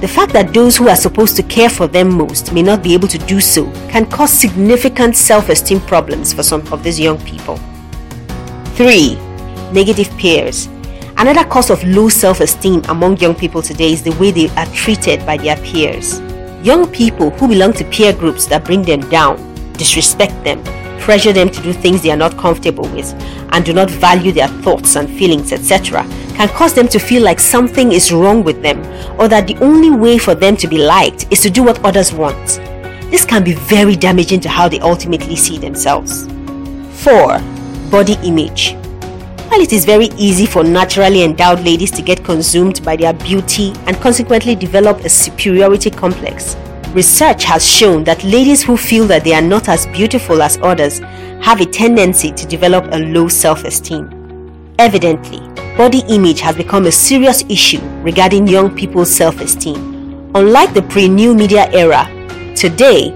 The 0.00 0.08
fact 0.08 0.32
that 0.32 0.54
those 0.54 0.78
who 0.78 0.88
are 0.88 0.96
supposed 0.96 1.36
to 1.36 1.42
care 1.42 1.68
for 1.68 1.86
them 1.86 2.16
most 2.16 2.54
may 2.54 2.62
not 2.62 2.82
be 2.82 2.94
able 2.94 3.08
to 3.08 3.18
do 3.18 3.38
so 3.38 3.70
can 3.90 4.06
cause 4.06 4.32
significant 4.32 5.14
self 5.14 5.50
esteem 5.50 5.80
problems 5.80 6.32
for 6.32 6.42
some 6.42 6.66
of 6.72 6.82
these 6.82 6.98
young 6.98 7.18
people. 7.22 7.58
3. 8.76 9.16
Negative 9.72 10.08
peers. 10.16 10.68
Another 11.18 11.44
cause 11.44 11.68
of 11.68 11.84
low 11.84 12.08
self 12.08 12.40
esteem 12.40 12.82
among 12.88 13.18
young 13.18 13.34
people 13.34 13.60
today 13.60 13.92
is 13.92 14.02
the 14.02 14.12
way 14.12 14.30
they 14.30 14.48
are 14.56 14.64
treated 14.72 15.26
by 15.26 15.36
their 15.36 15.58
peers. 15.58 16.18
Young 16.62 16.90
people 16.90 17.28
who 17.28 17.48
belong 17.48 17.74
to 17.74 17.84
peer 17.84 18.14
groups 18.14 18.46
that 18.46 18.64
bring 18.64 18.80
them 18.80 19.00
down, 19.10 19.36
disrespect 19.74 20.32
them, 20.44 20.64
pressure 21.10 21.32
them 21.32 21.50
to 21.50 21.60
do 21.60 21.72
things 21.72 22.02
they 22.02 22.10
are 22.12 22.16
not 22.16 22.38
comfortable 22.38 22.88
with, 22.90 23.12
and 23.50 23.64
do 23.64 23.72
not 23.72 23.90
value 23.90 24.30
their 24.30 24.46
thoughts 24.62 24.94
and 24.94 25.08
feelings, 25.18 25.50
etc., 25.52 26.04
can 26.36 26.48
cause 26.50 26.72
them 26.72 26.86
to 26.86 27.00
feel 27.00 27.20
like 27.20 27.40
something 27.40 27.90
is 27.90 28.12
wrong 28.12 28.44
with 28.44 28.62
them 28.62 28.78
or 29.18 29.26
that 29.26 29.48
the 29.48 29.56
only 29.56 29.90
way 29.90 30.18
for 30.18 30.36
them 30.36 30.56
to 30.56 30.68
be 30.68 30.78
liked 30.78 31.26
is 31.32 31.40
to 31.40 31.50
do 31.50 31.64
what 31.64 31.84
others 31.84 32.12
want. 32.12 32.46
This 33.10 33.24
can 33.24 33.42
be 33.42 33.54
very 33.54 33.96
damaging 33.96 34.38
to 34.42 34.48
how 34.48 34.68
they 34.68 34.78
ultimately 34.78 35.34
see 35.34 35.58
themselves. 35.58 36.28
4. 37.02 37.40
Body 37.90 38.16
image. 38.22 38.76
While 39.48 39.62
it 39.62 39.72
is 39.72 39.84
very 39.84 40.10
easy 40.16 40.46
for 40.46 40.62
naturally 40.62 41.24
endowed 41.24 41.58
ladies 41.64 41.90
to 41.90 42.02
get 42.02 42.24
consumed 42.24 42.84
by 42.84 42.94
their 42.94 43.14
beauty 43.14 43.72
and 43.88 43.96
consequently 43.96 44.54
develop 44.54 45.00
a 45.00 45.08
superiority 45.08 45.90
complex, 45.90 46.54
Research 46.94 47.44
has 47.44 47.64
shown 47.64 48.02
that 48.02 48.24
ladies 48.24 48.64
who 48.64 48.76
feel 48.76 49.06
that 49.06 49.22
they 49.22 49.32
are 49.32 49.40
not 49.40 49.68
as 49.68 49.86
beautiful 49.86 50.42
as 50.42 50.58
others 50.60 50.98
have 51.40 51.60
a 51.60 51.64
tendency 51.64 52.32
to 52.32 52.44
develop 52.48 52.84
a 52.90 52.98
low 52.98 53.28
self 53.28 53.62
esteem. 53.62 54.10
Evidently, 54.76 55.38
body 55.76 56.02
image 56.08 56.40
has 56.40 56.56
become 56.56 56.86
a 56.86 56.90
serious 56.90 57.44
issue 57.48 57.80
regarding 58.02 58.48
young 58.48 58.74
people's 58.74 59.08
self 59.08 59.40
esteem. 59.40 60.32
Unlike 60.34 60.74
the 60.74 60.82
pre 60.82 61.08
new 61.08 61.32
media 61.32 61.70
era, 61.70 62.06
today, 62.56 63.10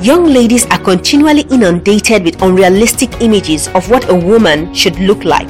young 0.00 0.24
ladies 0.26 0.66
are 0.66 0.80
continually 0.80 1.42
inundated 1.42 2.24
with 2.24 2.42
unrealistic 2.42 3.22
images 3.22 3.68
of 3.68 3.88
what 3.88 4.10
a 4.10 4.14
woman 4.16 4.74
should 4.74 4.98
look 4.98 5.22
like, 5.22 5.48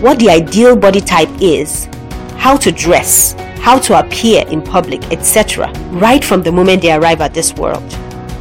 what 0.00 0.18
the 0.18 0.30
ideal 0.30 0.74
body 0.74 1.02
type 1.02 1.28
is, 1.42 1.90
how 2.38 2.56
to 2.56 2.72
dress, 2.72 3.34
how 3.62 3.78
to 3.78 3.96
appear 3.96 4.44
in 4.48 4.60
public, 4.60 5.00
etc., 5.12 5.72
right 5.92 6.24
from 6.24 6.42
the 6.42 6.50
moment 6.50 6.82
they 6.82 6.92
arrive 6.92 7.20
at 7.20 7.32
this 7.32 7.54
world. 7.54 7.88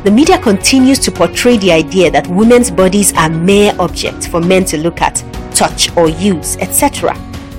The 0.03 0.09
media 0.09 0.39
continues 0.39 0.97
to 0.97 1.11
portray 1.11 1.57
the 1.57 1.71
idea 1.71 2.09
that 2.09 2.25
women's 2.25 2.71
bodies 2.71 3.13
are 3.15 3.29
mere 3.29 3.75
objects 3.77 4.25
for 4.25 4.41
men 4.41 4.65
to 4.65 4.77
look 4.79 4.99
at, 4.99 5.23
touch, 5.53 5.95
or 5.95 6.09
use, 6.09 6.57
etc. 6.57 7.13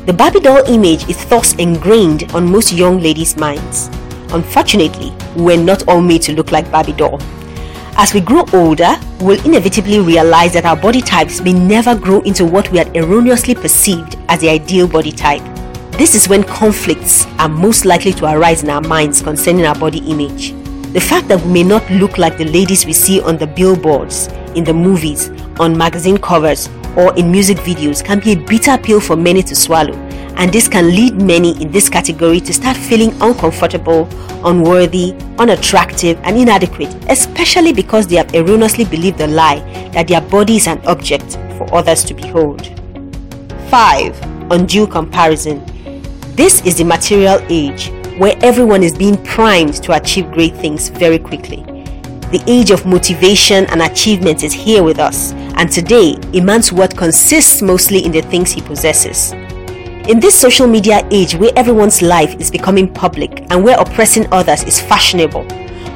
The 0.06 0.12
Barbie 0.12 0.40
doll 0.40 0.68
image 0.68 1.08
is 1.08 1.24
thus 1.26 1.54
ingrained 1.54 2.32
on 2.32 2.50
most 2.50 2.72
young 2.72 3.00
ladies' 3.00 3.36
minds. 3.36 3.86
Unfortunately, 4.32 5.12
we're 5.36 5.62
not 5.62 5.86
all 5.86 6.00
made 6.00 6.22
to 6.22 6.32
look 6.32 6.50
like 6.50 6.68
Barbie 6.72 6.94
doll. 6.94 7.22
As 7.96 8.12
we 8.12 8.20
grow 8.20 8.44
older, 8.52 8.96
we'll 9.20 9.44
inevitably 9.46 10.00
realize 10.00 10.52
that 10.54 10.64
our 10.64 10.76
body 10.76 11.00
types 11.00 11.40
may 11.40 11.52
never 11.52 11.94
grow 11.94 12.22
into 12.22 12.44
what 12.44 12.68
we 12.72 12.78
had 12.78 12.96
erroneously 12.96 13.54
perceived 13.54 14.16
as 14.28 14.40
the 14.40 14.48
ideal 14.48 14.88
body 14.88 15.12
type. 15.12 15.51
This 16.02 16.16
is 16.16 16.28
when 16.28 16.42
conflicts 16.42 17.26
are 17.38 17.48
most 17.48 17.84
likely 17.84 18.12
to 18.14 18.24
arise 18.24 18.64
in 18.64 18.70
our 18.70 18.80
minds 18.80 19.22
concerning 19.22 19.64
our 19.66 19.78
body 19.78 20.00
image. 20.10 20.50
The 20.92 21.00
fact 21.00 21.28
that 21.28 21.40
we 21.42 21.52
may 21.52 21.62
not 21.62 21.88
look 21.92 22.18
like 22.18 22.36
the 22.36 22.44
ladies 22.44 22.84
we 22.84 22.92
see 22.92 23.20
on 23.20 23.36
the 23.36 23.46
billboards, 23.46 24.26
in 24.56 24.64
the 24.64 24.74
movies, 24.74 25.30
on 25.60 25.78
magazine 25.78 26.18
covers, 26.18 26.68
or 26.96 27.14
in 27.14 27.30
music 27.30 27.58
videos 27.58 28.04
can 28.04 28.18
be 28.18 28.32
a 28.32 28.36
bitter 28.36 28.76
pill 28.78 28.98
for 28.98 29.14
many 29.14 29.44
to 29.44 29.54
swallow, 29.54 29.94
and 30.38 30.52
this 30.52 30.66
can 30.66 30.88
lead 30.88 31.22
many 31.22 31.52
in 31.62 31.70
this 31.70 31.88
category 31.88 32.40
to 32.40 32.52
start 32.52 32.76
feeling 32.76 33.12
uncomfortable, 33.22 34.08
unworthy, 34.44 35.12
unattractive, 35.38 36.18
and 36.24 36.36
inadequate, 36.36 36.92
especially 37.10 37.72
because 37.72 38.08
they 38.08 38.16
have 38.16 38.34
erroneously 38.34 38.86
believed 38.86 39.18
the 39.18 39.28
lie 39.28 39.60
that 39.92 40.08
their 40.08 40.20
body 40.20 40.56
is 40.56 40.66
an 40.66 40.84
object 40.84 41.38
for 41.56 41.72
others 41.72 42.02
to 42.02 42.12
behold. 42.12 42.66
5. 43.70 44.50
Undue 44.50 44.88
comparison. 44.88 45.64
This 46.34 46.64
is 46.64 46.78
the 46.78 46.84
material 46.84 47.44
age 47.50 47.90
where 48.16 48.34
everyone 48.40 48.82
is 48.82 48.96
being 48.96 49.22
primed 49.22 49.74
to 49.82 49.92
achieve 49.92 50.32
great 50.32 50.56
things 50.56 50.88
very 50.88 51.18
quickly. 51.18 51.62
The 52.30 52.42
age 52.46 52.70
of 52.70 52.86
motivation 52.86 53.66
and 53.66 53.82
achievement 53.82 54.42
is 54.42 54.54
here 54.54 54.82
with 54.82 54.98
us, 54.98 55.32
and 55.32 55.70
today 55.70 56.16
a 56.32 56.40
man's 56.40 56.72
worth 56.72 56.96
consists 56.96 57.60
mostly 57.60 58.02
in 58.06 58.12
the 58.12 58.22
things 58.22 58.50
he 58.50 58.62
possesses. 58.62 59.32
In 60.08 60.20
this 60.20 60.34
social 60.34 60.66
media 60.66 61.06
age 61.10 61.34
where 61.34 61.52
everyone's 61.54 62.00
life 62.00 62.34
is 62.40 62.50
becoming 62.50 62.90
public 62.90 63.46
and 63.50 63.62
where 63.62 63.78
oppressing 63.78 64.26
others 64.32 64.62
is 64.62 64.80
fashionable, 64.80 65.46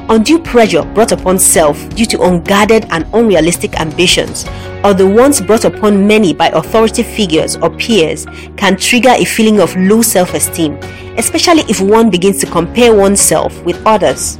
undue 0.09 0.39
pressure 0.39 0.83
brought 0.93 1.11
upon 1.11 1.37
self 1.39 1.77
due 1.89 2.05
to 2.05 2.21
unguarded 2.21 2.85
and 2.91 3.05
unrealistic 3.13 3.79
ambitions, 3.79 4.45
or 4.83 4.93
the 4.93 5.07
ones 5.07 5.41
brought 5.41 5.65
upon 5.65 6.07
many 6.07 6.33
by 6.33 6.47
authority 6.49 7.03
figures 7.03 7.57
or 7.57 7.69
peers, 7.71 8.25
can 8.55 8.77
trigger 8.77 9.13
a 9.15 9.25
feeling 9.25 9.59
of 9.59 9.75
low 9.75 10.01
self 10.01 10.33
esteem, 10.33 10.77
especially 11.17 11.63
if 11.69 11.81
one 11.81 12.09
begins 12.09 12.39
to 12.39 12.45
compare 12.47 12.95
oneself 12.95 13.63
with 13.63 13.81
others. 13.85 14.37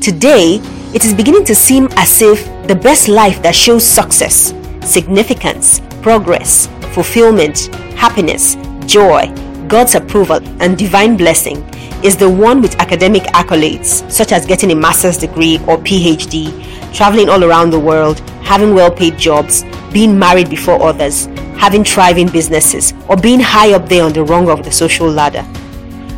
Today, 0.00 0.60
it 0.94 1.04
is 1.04 1.12
beginning 1.12 1.44
to 1.44 1.54
seem 1.54 1.88
as 1.96 2.22
if 2.22 2.44
the 2.66 2.74
best 2.74 3.08
life 3.08 3.42
that 3.42 3.54
shows 3.54 3.84
success, 3.84 4.54
significance, 4.82 5.80
progress, 6.02 6.66
fulfillment, 6.94 7.66
happiness, 7.94 8.56
joy, 8.86 9.32
God's 9.68 9.94
approval, 9.94 10.40
and 10.62 10.78
divine 10.78 11.16
blessing 11.18 11.62
is 12.02 12.16
the 12.16 12.28
one 12.28 12.62
with 12.62 12.74
academic 12.80 13.24
accolades, 13.34 14.10
such 14.10 14.32
as 14.32 14.46
getting 14.46 14.72
a 14.72 14.74
master's 14.74 15.18
degree 15.18 15.58
or 15.66 15.76
PhD, 15.76 16.94
traveling 16.94 17.28
all 17.28 17.44
around 17.44 17.70
the 17.70 17.78
world, 17.78 18.20
having 18.42 18.74
well 18.74 18.90
paid 18.90 19.18
jobs, 19.18 19.64
being 19.92 20.18
married 20.18 20.48
before 20.48 20.82
others, 20.82 21.26
having 21.58 21.84
thriving 21.84 22.28
businesses, 22.28 22.94
or 23.08 23.16
being 23.16 23.40
high 23.40 23.74
up 23.74 23.88
there 23.90 24.04
on 24.04 24.14
the 24.14 24.24
rung 24.24 24.48
of 24.48 24.64
the 24.64 24.72
social 24.72 25.08
ladder. 25.08 25.46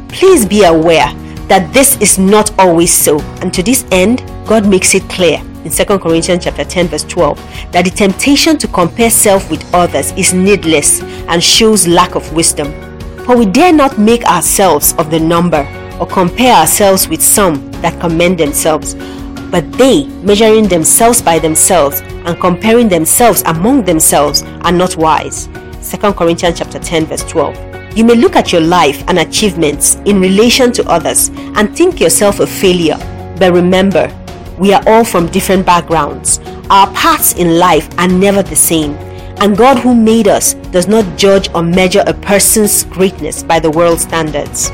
Please 0.08 0.46
be 0.46 0.62
aware 0.62 1.12
that 1.48 1.72
this 1.72 2.00
is 2.00 2.18
not 2.18 2.56
always 2.56 2.92
so, 2.92 3.18
and 3.42 3.52
to 3.52 3.64
this 3.64 3.84
end, 3.90 4.24
God 4.46 4.64
makes 4.64 4.94
it 4.94 5.02
clear 5.08 5.42
in 5.64 5.70
2 5.70 5.98
Corinthians 5.98 6.44
chapter 6.44 6.64
10 6.64 6.88
verse 6.88 7.04
12 7.04 7.36
that 7.72 7.84
the 7.84 7.90
temptation 7.90 8.56
to 8.58 8.68
compare 8.68 9.10
self 9.10 9.50
with 9.50 9.62
others 9.74 10.12
is 10.12 10.32
needless 10.32 11.02
and 11.02 11.42
shows 11.42 11.86
lack 11.86 12.14
of 12.14 12.32
wisdom. 12.32 12.89
For 13.24 13.36
we 13.36 13.46
dare 13.46 13.72
not 13.72 13.98
make 13.98 14.24
ourselves 14.24 14.94
of 14.98 15.10
the 15.10 15.20
number 15.20 15.66
or 16.00 16.06
compare 16.06 16.54
ourselves 16.54 17.08
with 17.08 17.22
some 17.22 17.70
that 17.82 18.00
commend 18.00 18.38
themselves, 18.38 18.94
but 19.50 19.70
they, 19.72 20.06
measuring 20.22 20.68
themselves 20.68 21.20
by 21.20 21.38
themselves 21.38 22.00
and 22.00 22.40
comparing 22.40 22.88
themselves 22.88 23.42
among 23.46 23.84
themselves, 23.84 24.42
are 24.62 24.72
not 24.72 24.96
wise. 24.96 25.48
2 25.82 26.12
Corinthians 26.12 26.58
chapter 26.58 26.78
10 26.78 27.06
verse 27.06 27.24
12. 27.24 27.96
You 27.96 28.04
may 28.04 28.14
look 28.14 28.36
at 28.36 28.52
your 28.52 28.60
life 28.62 29.02
and 29.08 29.18
achievements 29.18 29.96
in 30.06 30.20
relation 30.20 30.72
to 30.72 30.88
others 30.88 31.28
and 31.56 31.76
think 31.76 32.00
yourself 32.00 32.40
a 32.40 32.46
failure, 32.46 32.98
but 33.38 33.52
remember, 33.52 34.10
we 34.58 34.72
are 34.72 34.82
all 34.86 35.04
from 35.04 35.26
different 35.26 35.66
backgrounds. 35.66 36.38
Our 36.70 36.90
paths 36.92 37.34
in 37.34 37.58
life 37.58 37.88
are 37.98 38.08
never 38.08 38.42
the 38.42 38.56
same 38.56 38.96
and 39.40 39.56
God, 39.56 39.78
who 39.78 39.94
made 39.94 40.28
us, 40.28 40.54
does 40.70 40.86
not 40.86 41.18
judge 41.18 41.48
or 41.54 41.62
measure 41.62 42.04
a 42.06 42.12
person's 42.12 42.84
greatness 42.84 43.42
by 43.42 43.58
the 43.58 43.70
world's 43.70 44.02
standards. 44.02 44.68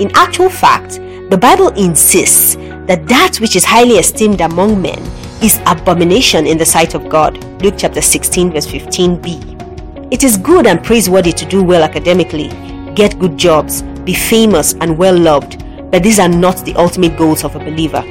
In 0.00 0.10
actual 0.14 0.50
fact, 0.50 0.94
the 1.30 1.38
Bible 1.40 1.68
insists 1.68 2.56
that 2.86 3.06
that 3.06 3.36
which 3.40 3.54
is 3.54 3.64
highly 3.64 3.94
esteemed 3.94 4.40
among 4.40 4.82
men 4.82 4.98
is 5.40 5.60
abomination 5.66 6.46
in 6.46 6.58
the 6.58 6.64
sight 6.64 6.94
of 6.94 7.08
God. 7.08 7.42
Luke 7.62 7.74
chapter 7.78 8.02
16, 8.02 8.50
verse 8.50 8.66
15b. 8.66 10.12
It 10.12 10.24
is 10.24 10.36
good 10.36 10.66
and 10.66 10.82
praiseworthy 10.82 11.32
to 11.32 11.46
do 11.46 11.62
well 11.62 11.84
academically, 11.84 12.48
get 12.94 13.18
good 13.20 13.38
jobs, 13.38 13.82
be 14.04 14.14
famous 14.14 14.74
and 14.74 14.98
well 14.98 15.16
loved, 15.16 15.64
but 15.92 16.02
these 16.02 16.18
are 16.18 16.28
not 16.28 16.64
the 16.64 16.74
ultimate 16.74 17.16
goals 17.16 17.44
of 17.44 17.54
a 17.54 17.60
believer. 17.60 18.02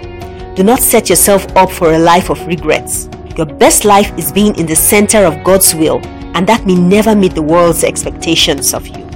Do 0.56 0.64
not 0.64 0.80
set 0.80 1.10
yourself 1.10 1.46
up 1.56 1.70
for 1.70 1.94
a 1.94 2.00
life 2.00 2.30
of 2.30 2.46
regrets. 2.48 3.10
Your 3.38 3.46
best 3.46 3.86
life 3.86 4.12
is 4.18 4.32
being 4.32 4.56
in 4.58 4.66
the 4.66 4.76
center 4.76 5.20
of 5.20 5.42
God's 5.44 5.74
will, 5.74 6.06
and 6.36 6.46
that 6.48 6.66
may 6.66 6.76
never 6.76 7.16
meet 7.16 7.34
the 7.34 7.42
world's 7.42 7.84
expectations 7.84 8.74
of 8.74 8.86
you. 8.88 9.08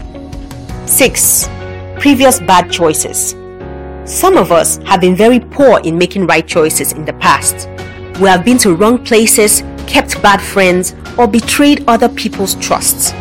6. 0.85 1.49
Previous 1.99 2.39
bad 2.39 2.71
choices. 2.71 3.35
Some 4.05 4.37
of 4.37 4.51
us 4.51 4.77
have 4.85 5.01
been 5.01 5.15
very 5.15 5.39
poor 5.39 5.79
in 5.81 5.97
making 5.97 6.27
right 6.27 6.47
choices 6.47 6.93
in 6.93 7.03
the 7.03 7.13
past. 7.13 7.67
We 8.21 8.29
have 8.29 8.45
been 8.45 8.57
to 8.59 8.75
wrong 8.75 9.03
places, 9.03 9.63
kept 9.85 10.21
bad 10.21 10.41
friends, 10.41 10.95
or 11.17 11.27
betrayed 11.27 11.83
other 11.87 12.07
people's 12.07 12.55
trusts. 12.55 13.13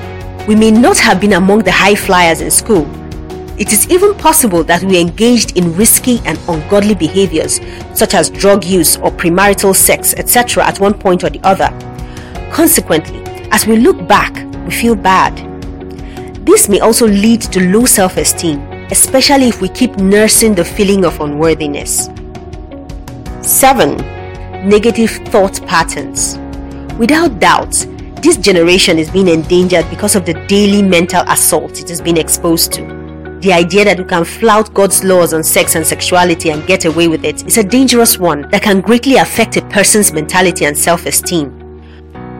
We 0.46 0.54
may 0.54 0.70
not 0.70 0.98
have 0.98 1.20
been 1.20 1.32
among 1.32 1.60
the 1.64 1.72
high 1.72 1.96
flyers 1.96 2.40
in 2.40 2.50
school, 2.50 2.84
it 3.56 3.72
is 3.72 3.88
even 3.88 4.14
possible 4.14 4.64
that 4.64 4.82
we 4.82 5.00
engaged 5.00 5.56
in 5.56 5.76
risky 5.76 6.20
and 6.24 6.38
ungodly 6.48 6.94
behaviors, 6.94 7.60
such 7.94 8.14
as 8.14 8.28
drug 8.30 8.64
use 8.64 8.96
or 8.96 9.12
premarital 9.12 9.76
sex, 9.76 10.12
etc., 10.14 10.64
at 10.64 10.80
one 10.80 10.94
point 10.94 11.22
or 11.22 11.30
the 11.30 11.40
other. 11.44 11.68
Consequently, 12.52 13.22
as 13.52 13.66
we 13.66 13.76
look 13.76 14.08
back, 14.08 14.34
we 14.64 14.72
feel 14.72 14.96
bad. 14.96 15.36
This 16.44 16.68
may 16.68 16.80
also 16.80 17.06
lead 17.06 17.42
to 17.42 17.60
low 17.70 17.84
self 17.84 18.16
esteem, 18.16 18.60
especially 18.90 19.48
if 19.48 19.60
we 19.60 19.68
keep 19.68 19.96
nursing 19.98 20.54
the 20.54 20.64
feeling 20.64 21.04
of 21.04 21.20
unworthiness. 21.20 22.08
7. 23.40 23.96
Negative 24.68 25.10
thought 25.28 25.64
patterns. 25.66 26.38
Without 26.98 27.38
doubt, 27.38 27.86
this 28.22 28.36
generation 28.36 28.98
is 28.98 29.10
being 29.10 29.28
endangered 29.28 29.88
because 29.90 30.16
of 30.16 30.26
the 30.26 30.34
daily 30.48 30.82
mental 30.82 31.22
assault 31.28 31.78
it 31.78 31.88
has 31.88 32.00
been 32.00 32.16
exposed 32.16 32.72
to. 32.72 33.03
The 33.44 33.52
idea 33.52 33.84
that 33.84 33.98
we 33.98 34.04
can 34.06 34.24
flout 34.24 34.72
God's 34.72 35.04
laws 35.04 35.34
on 35.34 35.44
sex 35.44 35.74
and 35.74 35.86
sexuality 35.86 36.48
and 36.48 36.66
get 36.66 36.86
away 36.86 37.08
with 37.08 37.26
it 37.26 37.46
is 37.46 37.58
a 37.58 37.62
dangerous 37.62 38.18
one 38.18 38.48
that 38.48 38.62
can 38.62 38.80
greatly 38.80 39.16
affect 39.16 39.58
a 39.58 39.62
person's 39.66 40.14
mentality 40.14 40.64
and 40.64 40.74
self 40.74 41.04
esteem. 41.04 41.50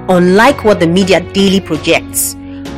Unlike 0.08 0.64
what 0.64 0.80
the 0.80 0.87
media 0.87 1.20
daily 1.34 1.61
projects, 1.61 2.37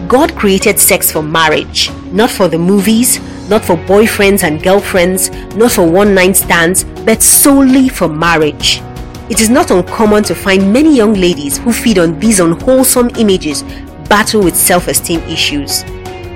God 0.08 0.34
created 0.34 0.80
sex 0.80 1.12
for 1.12 1.22
marriage, 1.22 1.92
not 2.10 2.28
for 2.28 2.48
the 2.48 2.58
movies, 2.58 3.20
not 3.48 3.64
for 3.64 3.76
boyfriends 3.76 4.42
and 4.42 4.60
girlfriends, 4.60 5.30
not 5.54 5.70
for 5.70 5.88
one 5.88 6.12
night 6.12 6.34
stands, 6.34 6.82
but 6.82 7.22
solely 7.22 7.88
for 7.88 8.08
marriage. 8.08 8.82
It 9.30 9.40
is 9.40 9.50
not 9.50 9.70
uncommon 9.70 10.24
to 10.24 10.34
find 10.34 10.72
many 10.72 10.96
young 10.96 11.14
ladies 11.14 11.58
who 11.58 11.72
feed 11.72 12.00
on 12.00 12.18
these 12.18 12.40
unwholesome 12.40 13.10
images 13.18 13.62
battle 14.08 14.42
with 14.42 14.56
self 14.56 14.88
esteem 14.88 15.20
issues 15.28 15.84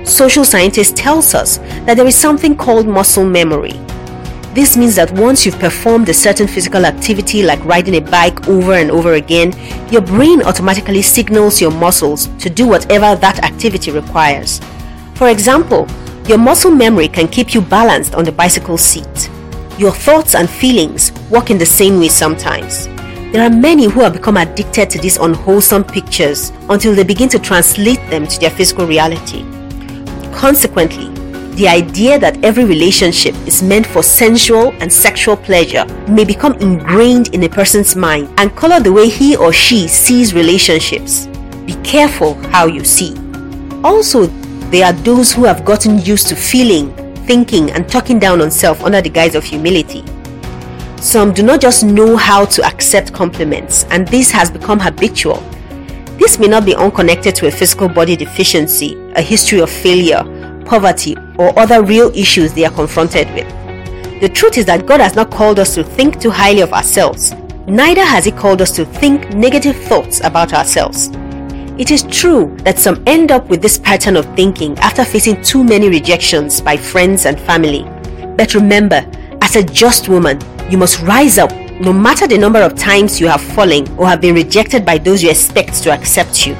social 0.03 0.43
scientist 0.43 0.95
tells 0.95 1.33
us 1.33 1.57
that 1.85 1.95
there 1.95 2.07
is 2.07 2.15
something 2.15 2.55
called 2.55 2.87
muscle 2.87 3.25
memory. 3.25 3.79
This 4.53 4.75
means 4.75 4.95
that 4.95 5.11
once 5.13 5.45
you've 5.45 5.59
performed 5.59 6.09
a 6.09 6.13
certain 6.13 6.47
physical 6.47 6.85
activity 6.85 7.41
like 7.41 7.63
riding 7.63 7.95
a 7.95 8.01
bike 8.01 8.49
over 8.49 8.73
and 8.73 8.91
over 8.91 9.13
again, 9.13 9.53
your 9.89 10.01
brain 10.01 10.41
automatically 10.43 11.01
signals 11.01 11.61
your 11.61 11.71
muscles 11.71 12.27
to 12.39 12.49
do 12.49 12.67
whatever 12.67 13.15
that 13.15 13.43
activity 13.45 13.91
requires. 13.91 14.59
For 15.15 15.29
example, 15.29 15.87
your 16.27 16.37
muscle 16.37 16.71
memory 16.71 17.07
can 17.07 17.29
keep 17.29 17.53
you 17.53 17.61
balanced 17.61 18.13
on 18.13 18.25
the 18.25 18.31
bicycle 18.31 18.77
seat. 18.77 19.29
Your 19.77 19.91
thoughts 19.91 20.35
and 20.35 20.49
feelings 20.49 21.13
work 21.29 21.49
in 21.49 21.57
the 21.57 21.65
same 21.65 21.99
way 21.99 22.09
sometimes. 22.09 22.87
There 23.31 23.41
are 23.41 23.49
many 23.49 23.85
who 23.85 24.01
have 24.01 24.11
become 24.11 24.35
addicted 24.35 24.89
to 24.89 24.99
these 24.99 25.17
unwholesome 25.17 25.85
pictures 25.85 26.51
until 26.69 26.93
they 26.93 27.05
begin 27.05 27.29
to 27.29 27.39
translate 27.39 28.01
them 28.09 28.27
to 28.27 28.39
their 28.39 28.49
physical 28.49 28.85
reality. 28.85 29.45
Consequently, 30.33 31.09
the 31.55 31.67
idea 31.67 32.17
that 32.17 32.43
every 32.43 32.63
relationship 32.63 33.35
is 33.45 33.61
meant 33.61 33.85
for 33.85 34.01
sensual 34.01 34.73
and 34.79 34.91
sexual 34.91 35.35
pleasure 35.35 35.85
may 36.07 36.23
become 36.23 36.53
ingrained 36.55 37.33
in 37.35 37.43
a 37.43 37.49
person's 37.49 37.95
mind 37.95 38.33
and 38.37 38.55
color 38.55 38.79
the 38.79 38.91
way 38.91 39.09
he 39.09 39.35
or 39.35 39.51
she 39.51 39.87
sees 39.87 40.33
relationships. 40.33 41.27
Be 41.65 41.73
careful 41.83 42.35
how 42.49 42.65
you 42.65 42.83
see. 42.83 43.15
Also, 43.83 44.27
there 44.71 44.85
are 44.85 44.93
those 44.93 45.33
who 45.33 45.43
have 45.43 45.65
gotten 45.65 45.99
used 45.99 46.29
to 46.29 46.35
feeling, 46.35 46.93
thinking, 47.25 47.69
and 47.71 47.87
talking 47.89 48.17
down 48.17 48.41
on 48.41 48.49
self 48.49 48.81
under 48.83 49.01
the 49.01 49.09
guise 49.09 49.35
of 49.35 49.43
humility. 49.43 50.03
Some 50.97 51.33
do 51.33 51.43
not 51.43 51.59
just 51.59 51.83
know 51.83 52.15
how 52.15 52.45
to 52.45 52.63
accept 52.63 53.11
compliments, 53.11 53.85
and 53.89 54.07
this 54.07 54.31
has 54.31 54.49
become 54.49 54.79
habitual. 54.79 55.43
This 56.21 56.37
may 56.37 56.47
not 56.47 56.65
be 56.65 56.75
unconnected 56.75 57.33
to 57.33 57.47
a 57.47 57.51
physical 57.51 57.89
body 57.89 58.15
deficiency, 58.15 58.95
a 59.15 59.21
history 59.23 59.59
of 59.59 59.71
failure, 59.71 60.23
poverty, 60.67 61.17
or 61.39 61.57
other 61.57 61.81
real 61.81 62.15
issues 62.15 62.53
they 62.53 62.63
are 62.63 62.71
confronted 62.71 63.27
with. 63.33 63.49
The 64.21 64.29
truth 64.29 64.59
is 64.59 64.65
that 64.67 64.85
God 64.85 64.99
has 64.99 65.15
not 65.15 65.31
called 65.31 65.57
us 65.57 65.73
to 65.73 65.83
think 65.83 66.21
too 66.21 66.29
highly 66.29 66.61
of 66.61 66.73
ourselves, 66.73 67.33
neither 67.65 68.05
has 68.05 68.23
He 68.23 68.31
called 68.31 68.61
us 68.61 68.69
to 68.75 68.85
think 68.85 69.33
negative 69.33 69.75
thoughts 69.75 70.21
about 70.23 70.53
ourselves. 70.53 71.09
It 71.79 71.89
is 71.89 72.03
true 72.03 72.55
that 72.57 72.77
some 72.77 73.01
end 73.07 73.31
up 73.31 73.49
with 73.49 73.63
this 73.63 73.79
pattern 73.79 74.15
of 74.15 74.27
thinking 74.35 74.77
after 74.77 75.03
facing 75.03 75.41
too 75.41 75.63
many 75.63 75.89
rejections 75.89 76.61
by 76.61 76.77
friends 76.77 77.25
and 77.25 77.39
family. 77.39 77.81
But 78.37 78.53
remember, 78.53 79.03
as 79.41 79.55
a 79.55 79.63
just 79.63 80.07
woman, 80.07 80.39
you 80.69 80.77
must 80.77 81.01
rise 81.01 81.39
up 81.39 81.51
no 81.81 81.91
matter 81.91 82.27
the 82.27 82.37
number 82.37 82.61
of 82.61 82.75
times 82.75 83.19
you 83.19 83.27
have 83.27 83.41
fallen 83.41 83.87
or 83.97 84.07
have 84.07 84.21
been 84.21 84.35
rejected 84.35 84.85
by 84.85 84.99
those 84.99 85.23
you 85.23 85.31
expect 85.31 85.81
to 85.81 85.91
accept 85.91 86.45
you. 86.45 86.53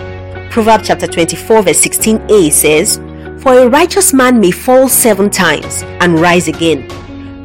Proverbs 0.50 0.88
chapter 0.88 1.06
24, 1.06 1.62
verse 1.62 1.80
16a 1.80 2.52
says, 2.52 2.98
For 3.44 3.54
a 3.60 3.70
righteous 3.70 4.14
man 4.14 4.40
may 4.40 4.50
fall 4.50 4.90
seven 4.90 5.30
times 5.30 5.84
and 6.02 6.20
rise 6.20 6.48
again. 6.48 6.88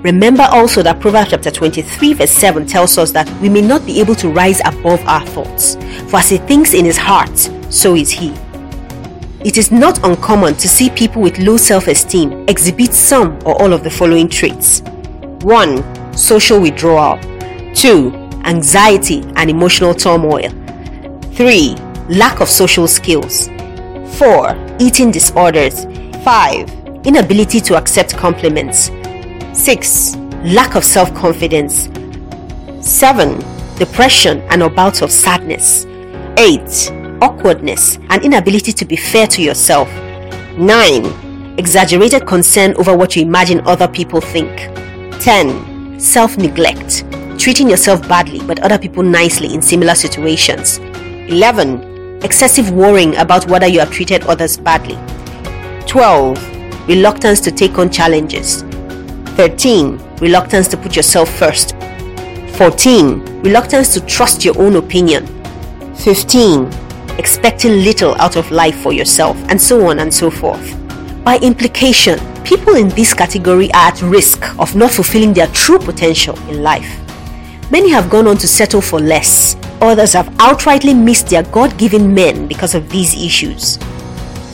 Remember 0.00 0.44
also 0.44 0.82
that 0.84 1.00
Proverbs 1.00 1.32
chapter 1.32 1.50
23, 1.50 2.14
verse 2.14 2.30
7 2.30 2.66
tells 2.66 2.96
us 2.96 3.12
that 3.12 3.30
we 3.42 3.50
may 3.50 3.60
not 3.60 3.84
be 3.84 4.00
able 4.00 4.14
to 4.14 4.30
rise 4.30 4.60
above 4.64 5.00
our 5.06 5.26
thoughts. 5.26 5.74
For 6.08 6.16
as 6.16 6.30
he 6.30 6.38
thinks 6.38 6.72
in 6.72 6.86
his 6.86 6.96
heart, 6.96 7.36
so 7.68 7.94
is 7.94 8.10
he. 8.10 8.32
It 9.44 9.58
is 9.58 9.70
not 9.70 10.02
uncommon 10.02 10.54
to 10.54 10.68
see 10.68 10.88
people 10.88 11.20
with 11.20 11.38
low 11.38 11.58
self 11.58 11.88
esteem 11.88 12.48
exhibit 12.48 12.94
some 12.94 13.38
or 13.44 13.60
all 13.60 13.74
of 13.74 13.84
the 13.84 13.90
following 13.90 14.30
traits 14.30 14.80
1. 15.42 16.16
Social 16.16 16.58
withdrawal. 16.58 17.35
2. 17.76 18.10
Anxiety 18.44 19.22
and 19.36 19.50
emotional 19.50 19.92
turmoil. 19.92 20.48
3. 21.34 21.74
Lack 22.08 22.40
of 22.40 22.48
social 22.48 22.88
skills. 22.88 23.48
4. 24.18 24.76
Eating 24.80 25.10
disorders. 25.10 25.84
5. 26.24 26.70
Inability 27.04 27.60
to 27.60 27.76
accept 27.76 28.16
compliments. 28.16 28.90
6. 29.52 30.16
Lack 30.44 30.74
of 30.74 30.84
self 30.84 31.14
confidence. 31.14 31.90
7. 32.80 33.44
Depression 33.76 34.40
and 34.48 34.62
or 34.62 34.70
bouts 34.70 35.02
of 35.02 35.10
sadness. 35.12 35.84
8. 36.38 37.20
Awkwardness 37.20 37.98
and 38.08 38.24
inability 38.24 38.72
to 38.72 38.86
be 38.86 38.96
fair 38.96 39.26
to 39.26 39.42
yourself. 39.42 39.92
9. 40.56 41.58
Exaggerated 41.58 42.26
concern 42.26 42.74
over 42.78 42.96
what 42.96 43.16
you 43.16 43.22
imagine 43.22 43.60
other 43.66 43.86
people 43.86 44.22
think. 44.22 44.56
10. 45.20 46.00
Self 46.00 46.38
neglect 46.38 47.04
treating 47.46 47.70
yourself 47.70 48.02
badly 48.08 48.40
but 48.44 48.58
other 48.64 48.76
people 48.76 49.04
nicely 49.04 49.54
in 49.54 49.62
similar 49.62 49.94
situations. 49.94 50.78
11. 51.28 52.20
Excessive 52.24 52.72
worrying 52.72 53.14
about 53.18 53.46
whether 53.46 53.68
you 53.68 53.78
have 53.78 53.88
treated 53.88 54.20
others 54.24 54.56
badly. 54.56 54.98
12. 55.86 56.88
Reluctance 56.88 57.40
to 57.40 57.52
take 57.52 57.78
on 57.78 57.88
challenges. 57.88 58.62
13. 59.36 59.96
Reluctance 60.16 60.66
to 60.66 60.76
put 60.76 60.96
yourself 60.96 61.32
first. 61.38 61.76
14. 62.56 63.20
Reluctance 63.42 63.94
to 63.94 64.00
trust 64.06 64.44
your 64.44 64.60
own 64.60 64.74
opinion. 64.74 65.24
15. 65.98 66.68
Expecting 67.16 67.84
little 67.84 68.16
out 68.16 68.34
of 68.34 68.50
life 68.50 68.76
for 68.80 68.92
yourself, 68.92 69.36
and 69.50 69.62
so 69.62 69.86
on 69.86 70.00
and 70.00 70.12
so 70.12 70.32
forth. 70.32 70.74
By 71.22 71.38
implication, 71.38 72.18
people 72.42 72.74
in 72.74 72.88
this 72.88 73.14
category 73.14 73.72
are 73.72 73.92
at 73.92 74.02
risk 74.02 74.58
of 74.58 74.74
not 74.74 74.90
fulfilling 74.90 75.32
their 75.32 75.46
true 75.52 75.78
potential 75.78 76.36
in 76.48 76.64
life. 76.64 77.05
Many 77.68 77.90
have 77.90 78.08
gone 78.10 78.28
on 78.28 78.36
to 78.38 78.46
settle 78.46 78.80
for 78.80 79.00
less. 79.00 79.56
Others 79.80 80.12
have 80.12 80.28
outrightly 80.38 80.96
missed 80.96 81.28
their 81.28 81.42
God 81.42 81.76
given 81.76 82.14
men 82.14 82.46
because 82.46 82.76
of 82.76 82.88
these 82.90 83.14
issues. 83.14 83.78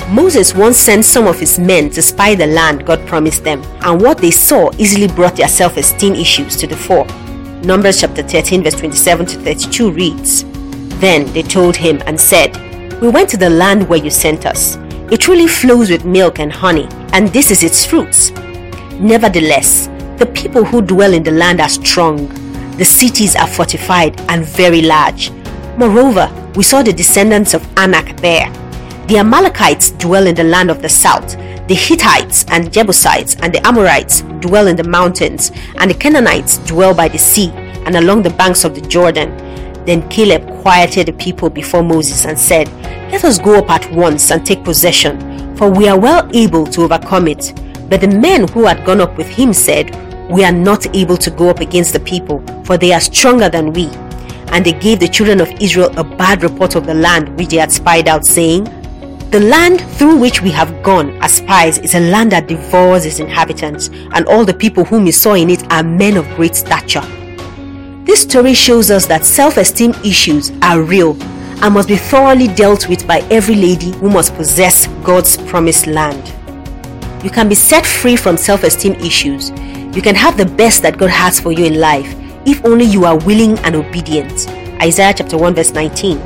Moses 0.08 0.54
once 0.54 0.78
sent 0.78 1.04
some 1.04 1.26
of 1.26 1.38
his 1.38 1.58
men 1.58 1.90
to 1.90 2.00
spy 2.00 2.34
the 2.34 2.46
land 2.46 2.86
God 2.86 3.06
promised 3.06 3.44
them, 3.44 3.62
and 3.82 4.00
what 4.00 4.16
they 4.18 4.30
saw 4.30 4.70
easily 4.78 5.08
brought 5.08 5.36
their 5.36 5.48
self 5.48 5.76
esteem 5.76 6.14
issues 6.14 6.56
to 6.56 6.66
the 6.66 6.76
fore. 6.76 7.06
Numbers 7.64 8.00
chapter 8.00 8.22
13, 8.22 8.62
verse 8.62 8.74
27 8.74 9.26
to 9.26 9.38
32 9.40 9.90
reads 9.90 10.44
Then 10.98 11.30
they 11.34 11.42
told 11.42 11.76
him 11.76 12.02
and 12.06 12.18
said, 12.18 12.56
We 13.02 13.08
went 13.10 13.28
to 13.30 13.36
the 13.36 13.50
land 13.50 13.88
where 13.88 14.02
you 14.02 14.10
sent 14.10 14.46
us. 14.46 14.76
It 15.10 15.20
truly 15.20 15.46
flows 15.46 15.90
with 15.90 16.06
milk 16.06 16.38
and 16.38 16.50
honey, 16.50 16.88
and 17.12 17.28
this 17.28 17.50
is 17.50 17.62
its 17.62 17.84
fruits. 17.84 18.30
Nevertheless, 18.98 19.88
the 20.16 20.30
people 20.34 20.64
who 20.64 20.80
dwell 20.80 21.12
in 21.12 21.22
the 21.22 21.30
land 21.30 21.60
are 21.60 21.68
strong 21.68 22.41
the 22.82 22.86
cities 22.86 23.36
are 23.36 23.46
fortified 23.46 24.20
and 24.28 24.44
very 24.44 24.82
large. 24.82 25.30
Moreover, 25.78 26.28
we 26.56 26.64
saw 26.64 26.82
the 26.82 26.92
descendants 26.92 27.54
of 27.54 27.64
Anak 27.78 28.16
there. 28.16 28.50
The 29.06 29.18
Amalekites 29.18 29.92
dwell 29.92 30.26
in 30.26 30.34
the 30.34 30.42
land 30.42 30.68
of 30.68 30.82
the 30.82 30.88
south. 30.88 31.36
The 31.68 31.76
Hittites 31.76 32.44
and 32.48 32.72
Jebusites 32.72 33.36
and 33.36 33.54
the 33.54 33.64
Amorites 33.64 34.22
dwell 34.40 34.66
in 34.66 34.74
the 34.74 34.82
mountains, 34.82 35.52
and 35.76 35.92
the 35.92 35.94
Canaanites 35.94 36.58
dwell 36.66 36.92
by 36.92 37.06
the 37.06 37.20
sea 37.20 37.50
and 37.86 37.94
along 37.94 38.22
the 38.24 38.30
banks 38.30 38.64
of 38.64 38.74
the 38.74 38.80
Jordan. 38.80 39.30
Then 39.84 40.08
Caleb 40.08 40.44
quieted 40.62 41.06
the 41.06 41.12
people 41.12 41.50
before 41.50 41.84
Moses 41.84 42.26
and 42.26 42.36
said, 42.36 42.66
Let 43.12 43.22
us 43.22 43.38
go 43.38 43.60
up 43.60 43.70
at 43.70 43.92
once 43.92 44.32
and 44.32 44.44
take 44.44 44.64
possession, 44.64 45.56
for 45.56 45.70
we 45.70 45.86
are 45.86 46.00
well 46.00 46.28
able 46.34 46.66
to 46.66 46.82
overcome 46.82 47.28
it. 47.28 47.52
But 47.88 48.00
the 48.00 48.08
men 48.08 48.48
who 48.48 48.64
had 48.64 48.84
gone 48.84 49.00
up 49.00 49.16
with 49.16 49.28
him 49.28 49.52
said, 49.52 49.94
we 50.30 50.44
are 50.44 50.52
not 50.52 50.94
able 50.94 51.16
to 51.16 51.30
go 51.30 51.48
up 51.48 51.60
against 51.60 51.92
the 51.92 52.00
people, 52.00 52.42
for 52.64 52.76
they 52.76 52.92
are 52.92 53.00
stronger 53.00 53.48
than 53.48 53.72
we. 53.72 53.86
And 54.48 54.64
they 54.64 54.72
gave 54.72 55.00
the 55.00 55.08
children 55.08 55.40
of 55.40 55.50
Israel 55.60 55.92
a 55.98 56.04
bad 56.04 56.42
report 56.42 56.74
of 56.74 56.86
the 56.86 56.94
land 56.94 57.36
which 57.36 57.48
they 57.48 57.56
had 57.56 57.72
spied 57.72 58.08
out, 58.08 58.24
saying, 58.24 58.64
The 59.30 59.40
land 59.40 59.80
through 59.96 60.18
which 60.18 60.42
we 60.42 60.50
have 60.50 60.82
gone 60.82 61.10
as 61.22 61.34
spies 61.34 61.78
is 61.78 61.94
a 61.94 62.00
land 62.00 62.32
that 62.32 62.48
devours 62.48 63.06
its 63.06 63.18
inhabitants, 63.18 63.88
and 64.14 64.26
all 64.26 64.44
the 64.44 64.54
people 64.54 64.84
whom 64.84 65.04
we 65.04 65.10
saw 65.10 65.34
in 65.34 65.50
it 65.50 65.70
are 65.72 65.82
men 65.82 66.16
of 66.16 66.28
great 66.36 66.54
stature. 66.54 67.04
This 68.04 68.22
story 68.22 68.52
shows 68.52 68.90
us 68.90 69.06
that 69.06 69.24
self 69.24 69.56
esteem 69.56 69.92
issues 70.04 70.50
are 70.60 70.82
real 70.82 71.16
and 71.62 71.74
must 71.74 71.88
be 71.88 71.96
thoroughly 71.96 72.48
dealt 72.48 72.88
with 72.88 73.06
by 73.06 73.20
every 73.30 73.54
lady 73.54 73.92
who 73.92 74.10
must 74.10 74.34
possess 74.34 74.88
God's 75.04 75.36
promised 75.36 75.86
land. 75.86 76.32
You 77.24 77.30
can 77.30 77.48
be 77.48 77.54
set 77.54 77.86
free 77.86 78.16
from 78.16 78.36
self 78.36 78.64
esteem 78.64 78.94
issues 78.94 79.50
you 79.94 80.00
can 80.00 80.14
have 80.14 80.36
the 80.38 80.46
best 80.46 80.82
that 80.82 80.96
God 80.96 81.10
has 81.10 81.38
for 81.38 81.52
you 81.52 81.66
in 81.66 81.78
life 81.78 82.14
if 82.46 82.64
only 82.64 82.86
you 82.86 83.04
are 83.04 83.18
willing 83.18 83.58
and 83.60 83.76
obedient. 83.76 84.48
Isaiah 84.80 85.12
chapter 85.14 85.36
1 85.36 85.54
verse 85.54 85.72
19. 85.72 86.18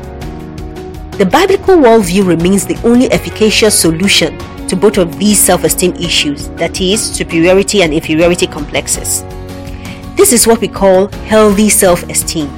The 1.13 1.29
biblical 1.31 1.77
worldview 1.77 2.27
remains 2.27 2.65
the 2.65 2.81
only 2.85 3.11
efficacious 3.11 3.79
solution 3.79 4.39
to 4.69 4.77
both 4.77 4.99
of 4.99 5.19
these 5.19 5.39
self-esteem 5.39 5.95
issues, 5.97 6.49
that 6.51 6.81
is, 6.81 7.03
superiority 7.03 7.83
and 7.83 7.93
inferiority 7.93 8.47
complexes. 8.47 9.23
This 10.15 10.33
is 10.33 10.47
what 10.47 10.61
we 10.61 10.69
call 10.69 11.09
healthy 11.27 11.69
self-esteem. 11.69 12.49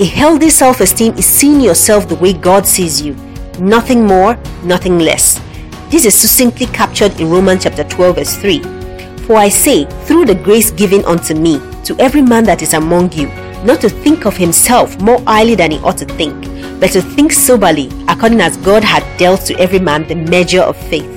A 0.00 0.04
healthy 0.04 0.50
self-esteem 0.50 1.14
is 1.14 1.26
seeing 1.26 1.60
yourself 1.60 2.08
the 2.08 2.16
way 2.16 2.32
God 2.32 2.66
sees 2.66 3.00
you, 3.00 3.14
nothing 3.60 4.06
more, 4.06 4.36
nothing 4.62 4.98
less. 4.98 5.40
This 5.88 6.04
is 6.04 6.18
succinctly 6.18 6.66
captured 6.66 7.18
in 7.20 7.30
Romans 7.30 7.62
chapter 7.62 7.84
12 7.84 8.16
verse 8.16 8.36
3. 8.36 8.83
For 9.26 9.36
I 9.36 9.48
say, 9.48 9.86
through 10.04 10.26
the 10.26 10.34
grace 10.34 10.70
given 10.70 11.04
unto 11.06 11.34
me, 11.34 11.58
to 11.84 11.96
every 11.98 12.20
man 12.20 12.44
that 12.44 12.60
is 12.60 12.74
among 12.74 13.12
you, 13.12 13.28
not 13.64 13.80
to 13.80 13.88
think 13.88 14.26
of 14.26 14.36
himself 14.36 15.00
more 15.00 15.20
highly 15.22 15.54
than 15.54 15.70
he 15.70 15.78
ought 15.78 15.96
to 15.98 16.04
think, 16.04 16.44
but 16.78 16.90
to 16.92 17.00
think 17.00 17.32
soberly, 17.32 17.90
according 18.08 18.42
as 18.42 18.58
God 18.58 18.84
had 18.84 19.02
dealt 19.16 19.40
to 19.46 19.58
every 19.58 19.78
man 19.78 20.06
the 20.06 20.14
measure 20.14 20.60
of 20.60 20.76
faith. 20.76 21.10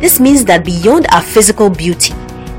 This 0.00 0.20
means 0.20 0.44
that 0.44 0.64
beyond 0.64 1.08
our 1.12 1.22
physical 1.22 1.68
beauty, 1.68 2.14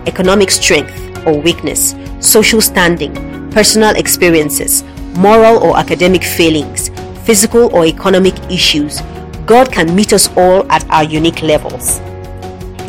economic 0.06 0.52
strength, 0.52 1.26
or 1.26 1.40
weakness, 1.40 1.96
social 2.20 2.60
standing, 2.60 3.50
personal 3.52 3.96
experiences, 3.96 4.84
moral 5.16 5.64
or 5.64 5.78
academic 5.78 6.24
failings, 6.24 6.90
physical 7.26 7.74
or 7.74 7.86
economic 7.86 8.38
issues, 8.52 9.02
God 9.46 9.72
can 9.72 9.96
meet 9.96 10.12
us 10.12 10.30
all 10.36 10.70
at 10.70 10.84
our 10.90 11.06
unique 11.06 11.42
levels. 11.42 12.00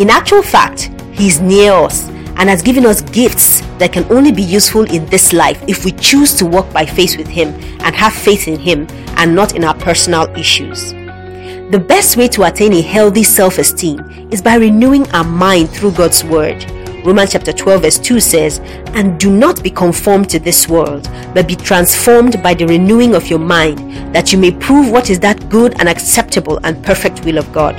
In 0.01 0.11
actual 0.11 0.43
fact, 0.43 0.91
He 1.19 1.27
is 1.27 1.41
near 1.41 1.73
us 1.73 2.09
and 2.37 2.49
has 2.49 2.63
given 2.63 2.87
us 2.87 3.03
gifts 3.03 3.61
that 3.79 3.93
can 3.93 4.05
only 4.13 4.31
be 4.31 4.43
useful 4.43 4.85
in 4.85 5.05
this 5.07 5.33
life 5.33 5.61
if 5.67 5.85
we 5.85 5.91
choose 5.91 6.33
to 6.35 6.47
walk 6.47 6.73
by 6.73 6.87
faith 6.87 7.19
with 7.19 7.27
Him 7.27 7.49
and 7.81 7.93
have 7.97 8.13
faith 8.13 8.47
in 8.47 8.57
Him 8.57 8.87
and 9.17 9.35
not 9.35 9.57
in 9.57 9.65
our 9.65 9.75
personal 9.75 10.29
issues. 10.37 10.93
The 11.73 11.85
best 11.85 12.17
way 12.17 12.29
to 12.29 12.45
attain 12.45 12.73
a 12.73 12.81
healthy 12.81 13.25
self 13.25 13.59
esteem 13.59 14.29
is 14.31 14.41
by 14.41 14.55
renewing 14.55 15.11
our 15.11 15.25
mind 15.25 15.71
through 15.71 15.93
God's 15.93 16.23
Word. 16.23 16.65
Romans 17.05 17.33
chapter 17.33 17.53
12, 17.53 17.83
verse 17.83 17.99
2 17.99 18.21
says, 18.21 18.61
And 18.95 19.19
do 19.19 19.29
not 19.29 19.61
be 19.65 19.71
conformed 19.71 20.31
to 20.31 20.39
this 20.39 20.69
world, 20.69 21.11
but 21.35 21.49
be 21.49 21.57
transformed 21.57 22.41
by 22.45 22.55
the 22.55 22.67
renewing 22.67 23.17
of 23.17 23.27
your 23.27 23.41
mind, 23.41 24.15
that 24.15 24.33
you 24.33 24.39
may 24.39 24.53
prove 24.53 24.93
what 24.93 25.11
is 25.11 25.19
that 25.21 25.49
good 25.49 25.75
and 25.81 25.89
acceptable 25.89 26.61
and 26.63 26.81
perfect 26.85 27.25
will 27.25 27.39
of 27.39 27.53
God. 27.53 27.77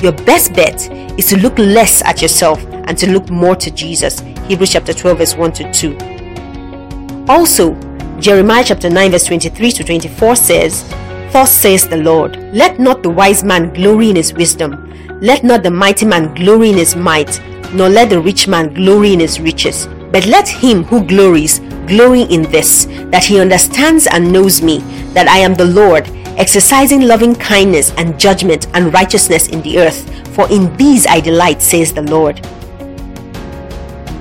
Your 0.00 0.12
best 0.12 0.52
bet 0.52 0.88
is 1.18 1.26
to 1.30 1.38
look 1.38 1.58
less 1.58 2.02
at 2.04 2.22
yourself 2.22 2.64
and 2.86 2.96
to 2.98 3.10
look 3.10 3.30
more 3.30 3.56
to 3.56 3.70
Jesus. 3.70 4.20
Hebrews 4.48 4.72
chapter 4.72 4.92
12, 4.92 5.18
verse 5.18 5.36
1 5.36 5.52
to 5.52 5.72
2. 5.72 7.26
Also, 7.28 7.74
Jeremiah 8.20 8.64
chapter 8.64 8.88
9, 8.88 9.10
verse 9.10 9.24
23 9.24 9.72
to 9.72 9.84
24 9.84 10.36
says, 10.36 10.88
Thus 11.32 11.52
says 11.52 11.88
the 11.88 11.98
Lord, 11.98 12.36
Let 12.54 12.78
not 12.78 13.02
the 13.02 13.10
wise 13.10 13.44
man 13.44 13.74
glory 13.74 14.10
in 14.10 14.16
his 14.16 14.32
wisdom, 14.32 14.92
let 15.20 15.44
not 15.44 15.62
the 15.62 15.70
mighty 15.70 16.06
man 16.06 16.34
glory 16.34 16.70
in 16.70 16.76
his 16.76 16.94
might, 16.94 17.40
nor 17.72 17.88
let 17.88 18.10
the 18.10 18.20
rich 18.20 18.48
man 18.48 18.72
glory 18.72 19.12
in 19.12 19.20
his 19.20 19.40
riches. 19.40 19.86
But 20.12 20.26
let 20.26 20.48
him 20.48 20.84
who 20.84 21.04
glories 21.04 21.58
glory 21.86 22.22
in 22.22 22.42
this, 22.42 22.86
that 23.10 23.24
he 23.24 23.40
understands 23.40 24.06
and 24.06 24.32
knows 24.32 24.62
me, 24.62 24.78
that 25.12 25.28
I 25.28 25.38
am 25.38 25.54
the 25.54 25.64
Lord, 25.64 26.08
exercising 26.38 27.02
loving 27.02 27.34
kindness 27.34 27.92
and 27.96 28.18
judgment 28.18 28.68
and 28.74 28.92
righteousness 28.92 29.48
in 29.48 29.62
the 29.62 29.78
earth, 29.78 30.08
for 30.34 30.50
in 30.50 30.74
these 30.76 31.06
I 31.06 31.20
delight, 31.20 31.60
says 31.60 31.92
the 31.92 32.02
Lord. 32.02 32.46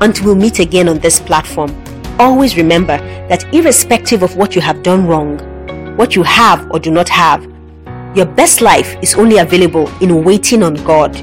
Until 0.02 0.34
we 0.34 0.42
meet 0.42 0.60
again 0.60 0.90
on 0.90 1.00
this 1.00 1.20
platform, 1.20 1.74
always 2.20 2.58
remember 2.58 2.98
that 3.30 3.46
irrespective 3.54 4.24
of 4.24 4.36
what 4.36 4.54
you 4.54 4.62
have 4.62 4.84
done 4.84 5.08
wrong, 5.08 5.40
what 5.96 6.16
you 6.16 6.24
have 6.24 6.70
or 6.72 6.80
do 6.80 6.92
not 6.92 7.08
have, 7.08 7.44
your 8.16 8.26
best 8.26 8.62
life 8.62 8.98
is 9.02 9.16
only 9.16 9.38
available 9.38 9.90
in 10.02 10.24
waiting 10.24 10.64
on 10.64 10.76
God, 10.86 11.14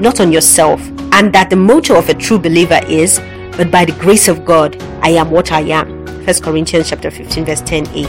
not 0.00 0.20
on 0.20 0.32
yourself, 0.32 0.80
and 1.12 1.32
that 1.32 1.50
the 1.50 1.56
motto 1.56 1.96
of 1.96 2.08
a 2.08 2.14
true 2.14 2.38
believer 2.38 2.80
is, 2.88 3.20
but 3.56 3.70
by 3.70 3.84
the 3.84 3.92
grace 4.00 4.28
of 4.28 4.44
God, 4.44 4.82
I 5.02 5.10
am 5.10 5.30
what 5.30 5.52
I 5.52 5.60
am. 5.60 6.06
1 6.26 6.42
Corinthians 6.42 6.90
chapter 6.90 7.10
15 7.10 7.44
verse 7.44 7.62
10a. 7.62 8.06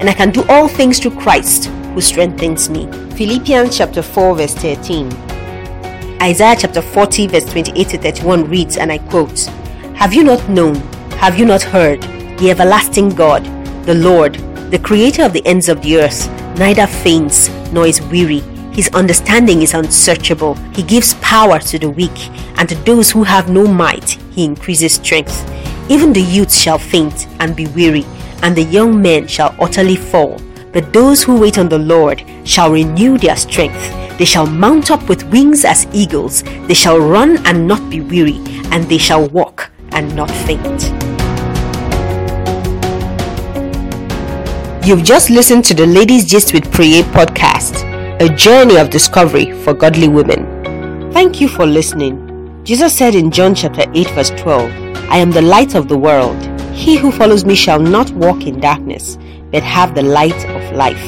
And 0.00 0.08
I 0.08 0.12
can 0.12 0.30
do 0.30 0.44
all 0.48 0.68
things 0.68 0.98
through 0.98 1.16
Christ 1.18 1.66
who 1.66 2.00
strengthens 2.00 2.68
me. 2.68 2.90
Philippians 3.16 3.76
chapter 3.76 4.02
4 4.02 4.36
verse 4.36 4.54
13. 4.54 5.08
Isaiah 6.22 6.54
chapter 6.54 6.82
40 6.82 7.28
verse 7.28 7.46
28 7.46 7.88
to 7.88 7.98
31 7.98 8.50
reads 8.50 8.76
and 8.76 8.92
I 8.92 8.98
quote, 8.98 9.46
Have 9.94 10.12
you 10.12 10.22
not 10.22 10.46
known, 10.50 10.74
have 11.16 11.38
you 11.38 11.46
not 11.46 11.62
heard, 11.62 12.02
the 12.38 12.50
everlasting 12.50 13.08
God, 13.08 13.42
the 13.86 13.94
Lord, 13.94 14.34
the 14.70 14.78
creator 14.78 15.22
of 15.22 15.32
the 15.32 15.44
ends 15.46 15.70
of 15.70 15.80
the 15.80 15.96
earth, 15.98 16.28
neither 16.58 16.86
faints 16.86 17.48
nor 17.72 17.86
is 17.86 18.02
weary. 18.02 18.40
His 18.72 18.90
understanding 18.90 19.62
is 19.62 19.72
unsearchable. 19.72 20.56
He 20.74 20.82
gives 20.82 21.14
power 21.14 21.58
to 21.58 21.78
the 21.78 21.88
weak, 21.88 22.28
and 22.58 22.68
to 22.68 22.74
those 22.84 23.10
who 23.10 23.22
have 23.22 23.48
no 23.48 23.66
might, 23.66 24.10
he 24.30 24.44
increases 24.44 24.94
strength. 24.94 25.50
Even 25.90 26.12
the 26.12 26.20
youths 26.20 26.60
shall 26.60 26.78
faint 26.78 27.28
and 27.40 27.56
be 27.56 27.66
weary, 27.68 28.04
and 28.42 28.54
the 28.54 28.64
young 28.64 29.00
men 29.00 29.26
shall 29.26 29.56
utterly 29.58 29.96
fall. 29.96 30.38
But 30.72 30.92
those 30.92 31.22
who 31.22 31.40
wait 31.40 31.58
on 31.58 31.70
the 31.70 31.78
Lord 31.78 32.22
shall 32.44 32.70
renew 32.70 33.16
their 33.16 33.36
strength. 33.36 34.09
They 34.20 34.26
shall 34.26 34.44
mount 34.44 34.90
up 34.90 35.08
with 35.08 35.24
wings 35.30 35.64
as 35.64 35.86
eagles. 35.94 36.42
They 36.68 36.74
shall 36.74 36.98
run 36.98 37.38
and 37.46 37.66
not 37.66 37.88
be 37.88 38.02
weary, 38.02 38.38
and 38.70 38.84
they 38.84 38.98
shall 38.98 39.26
walk 39.30 39.70
and 39.92 40.14
not 40.14 40.30
faint. 40.30 40.92
You've 44.86 45.04
just 45.04 45.30
listened 45.30 45.64
to 45.64 45.72
the 45.72 45.86
Ladies 45.86 46.26
Gist 46.26 46.52
with 46.52 46.70
Priye 46.70 47.02
podcast, 47.14 47.80
a 48.20 48.28
journey 48.36 48.76
of 48.76 48.90
discovery 48.90 49.52
for 49.62 49.72
godly 49.72 50.08
women. 50.08 50.44
Thank 51.14 51.40
you 51.40 51.48
for 51.48 51.64
listening. 51.64 52.62
Jesus 52.62 52.94
said 52.94 53.14
in 53.14 53.30
John 53.30 53.54
chapter 53.54 53.90
8 53.94 54.10
verse 54.10 54.30
12, 54.36 54.70
I 55.08 55.16
am 55.16 55.30
the 55.30 55.40
light 55.40 55.74
of 55.74 55.88
the 55.88 55.96
world. 55.96 56.36
He 56.74 56.98
who 56.98 57.10
follows 57.10 57.46
me 57.46 57.54
shall 57.54 57.80
not 57.80 58.10
walk 58.10 58.46
in 58.46 58.60
darkness, 58.60 59.16
but 59.50 59.62
have 59.62 59.94
the 59.94 60.02
light 60.02 60.44
of 60.44 60.76
life. 60.76 61.00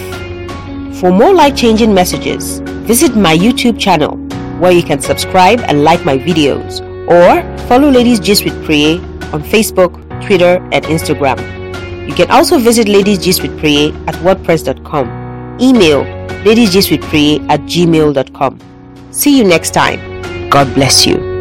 For 0.98 1.10
more 1.10 1.34
life-changing 1.34 1.92
messages, 1.92 2.62
visit 2.82 3.16
my 3.16 3.36
YouTube 3.36 3.78
channel 3.78 4.16
where 4.58 4.72
you 4.72 4.82
can 4.82 5.00
subscribe 5.00 5.60
and 5.60 5.84
like 5.84 6.04
my 6.04 6.18
videos 6.18 6.80
or 7.08 7.42
follow 7.66 7.90
Ladies 7.90 8.20
Gist 8.20 8.44
with 8.44 8.54
Priye 8.64 9.00
on 9.32 9.42
Facebook, 9.42 9.98
Twitter, 10.26 10.62
and 10.72 10.84
Instagram. 10.84 11.38
You 12.08 12.14
can 12.14 12.30
also 12.30 12.58
visit 12.58 12.88
Ladies 12.88 13.18
Gist 13.18 13.42
with 13.42 13.58
Priye 13.58 13.92
at 14.06 14.14
wordpress.com. 14.16 15.58
Email 15.60 16.04
ladiesgistwithpriye 16.44 17.48
at 17.48 17.60
gmail.com. 17.60 18.58
See 19.10 19.38
you 19.38 19.44
next 19.44 19.70
time. 19.70 20.00
God 20.50 20.72
bless 20.74 21.06
you. 21.06 21.31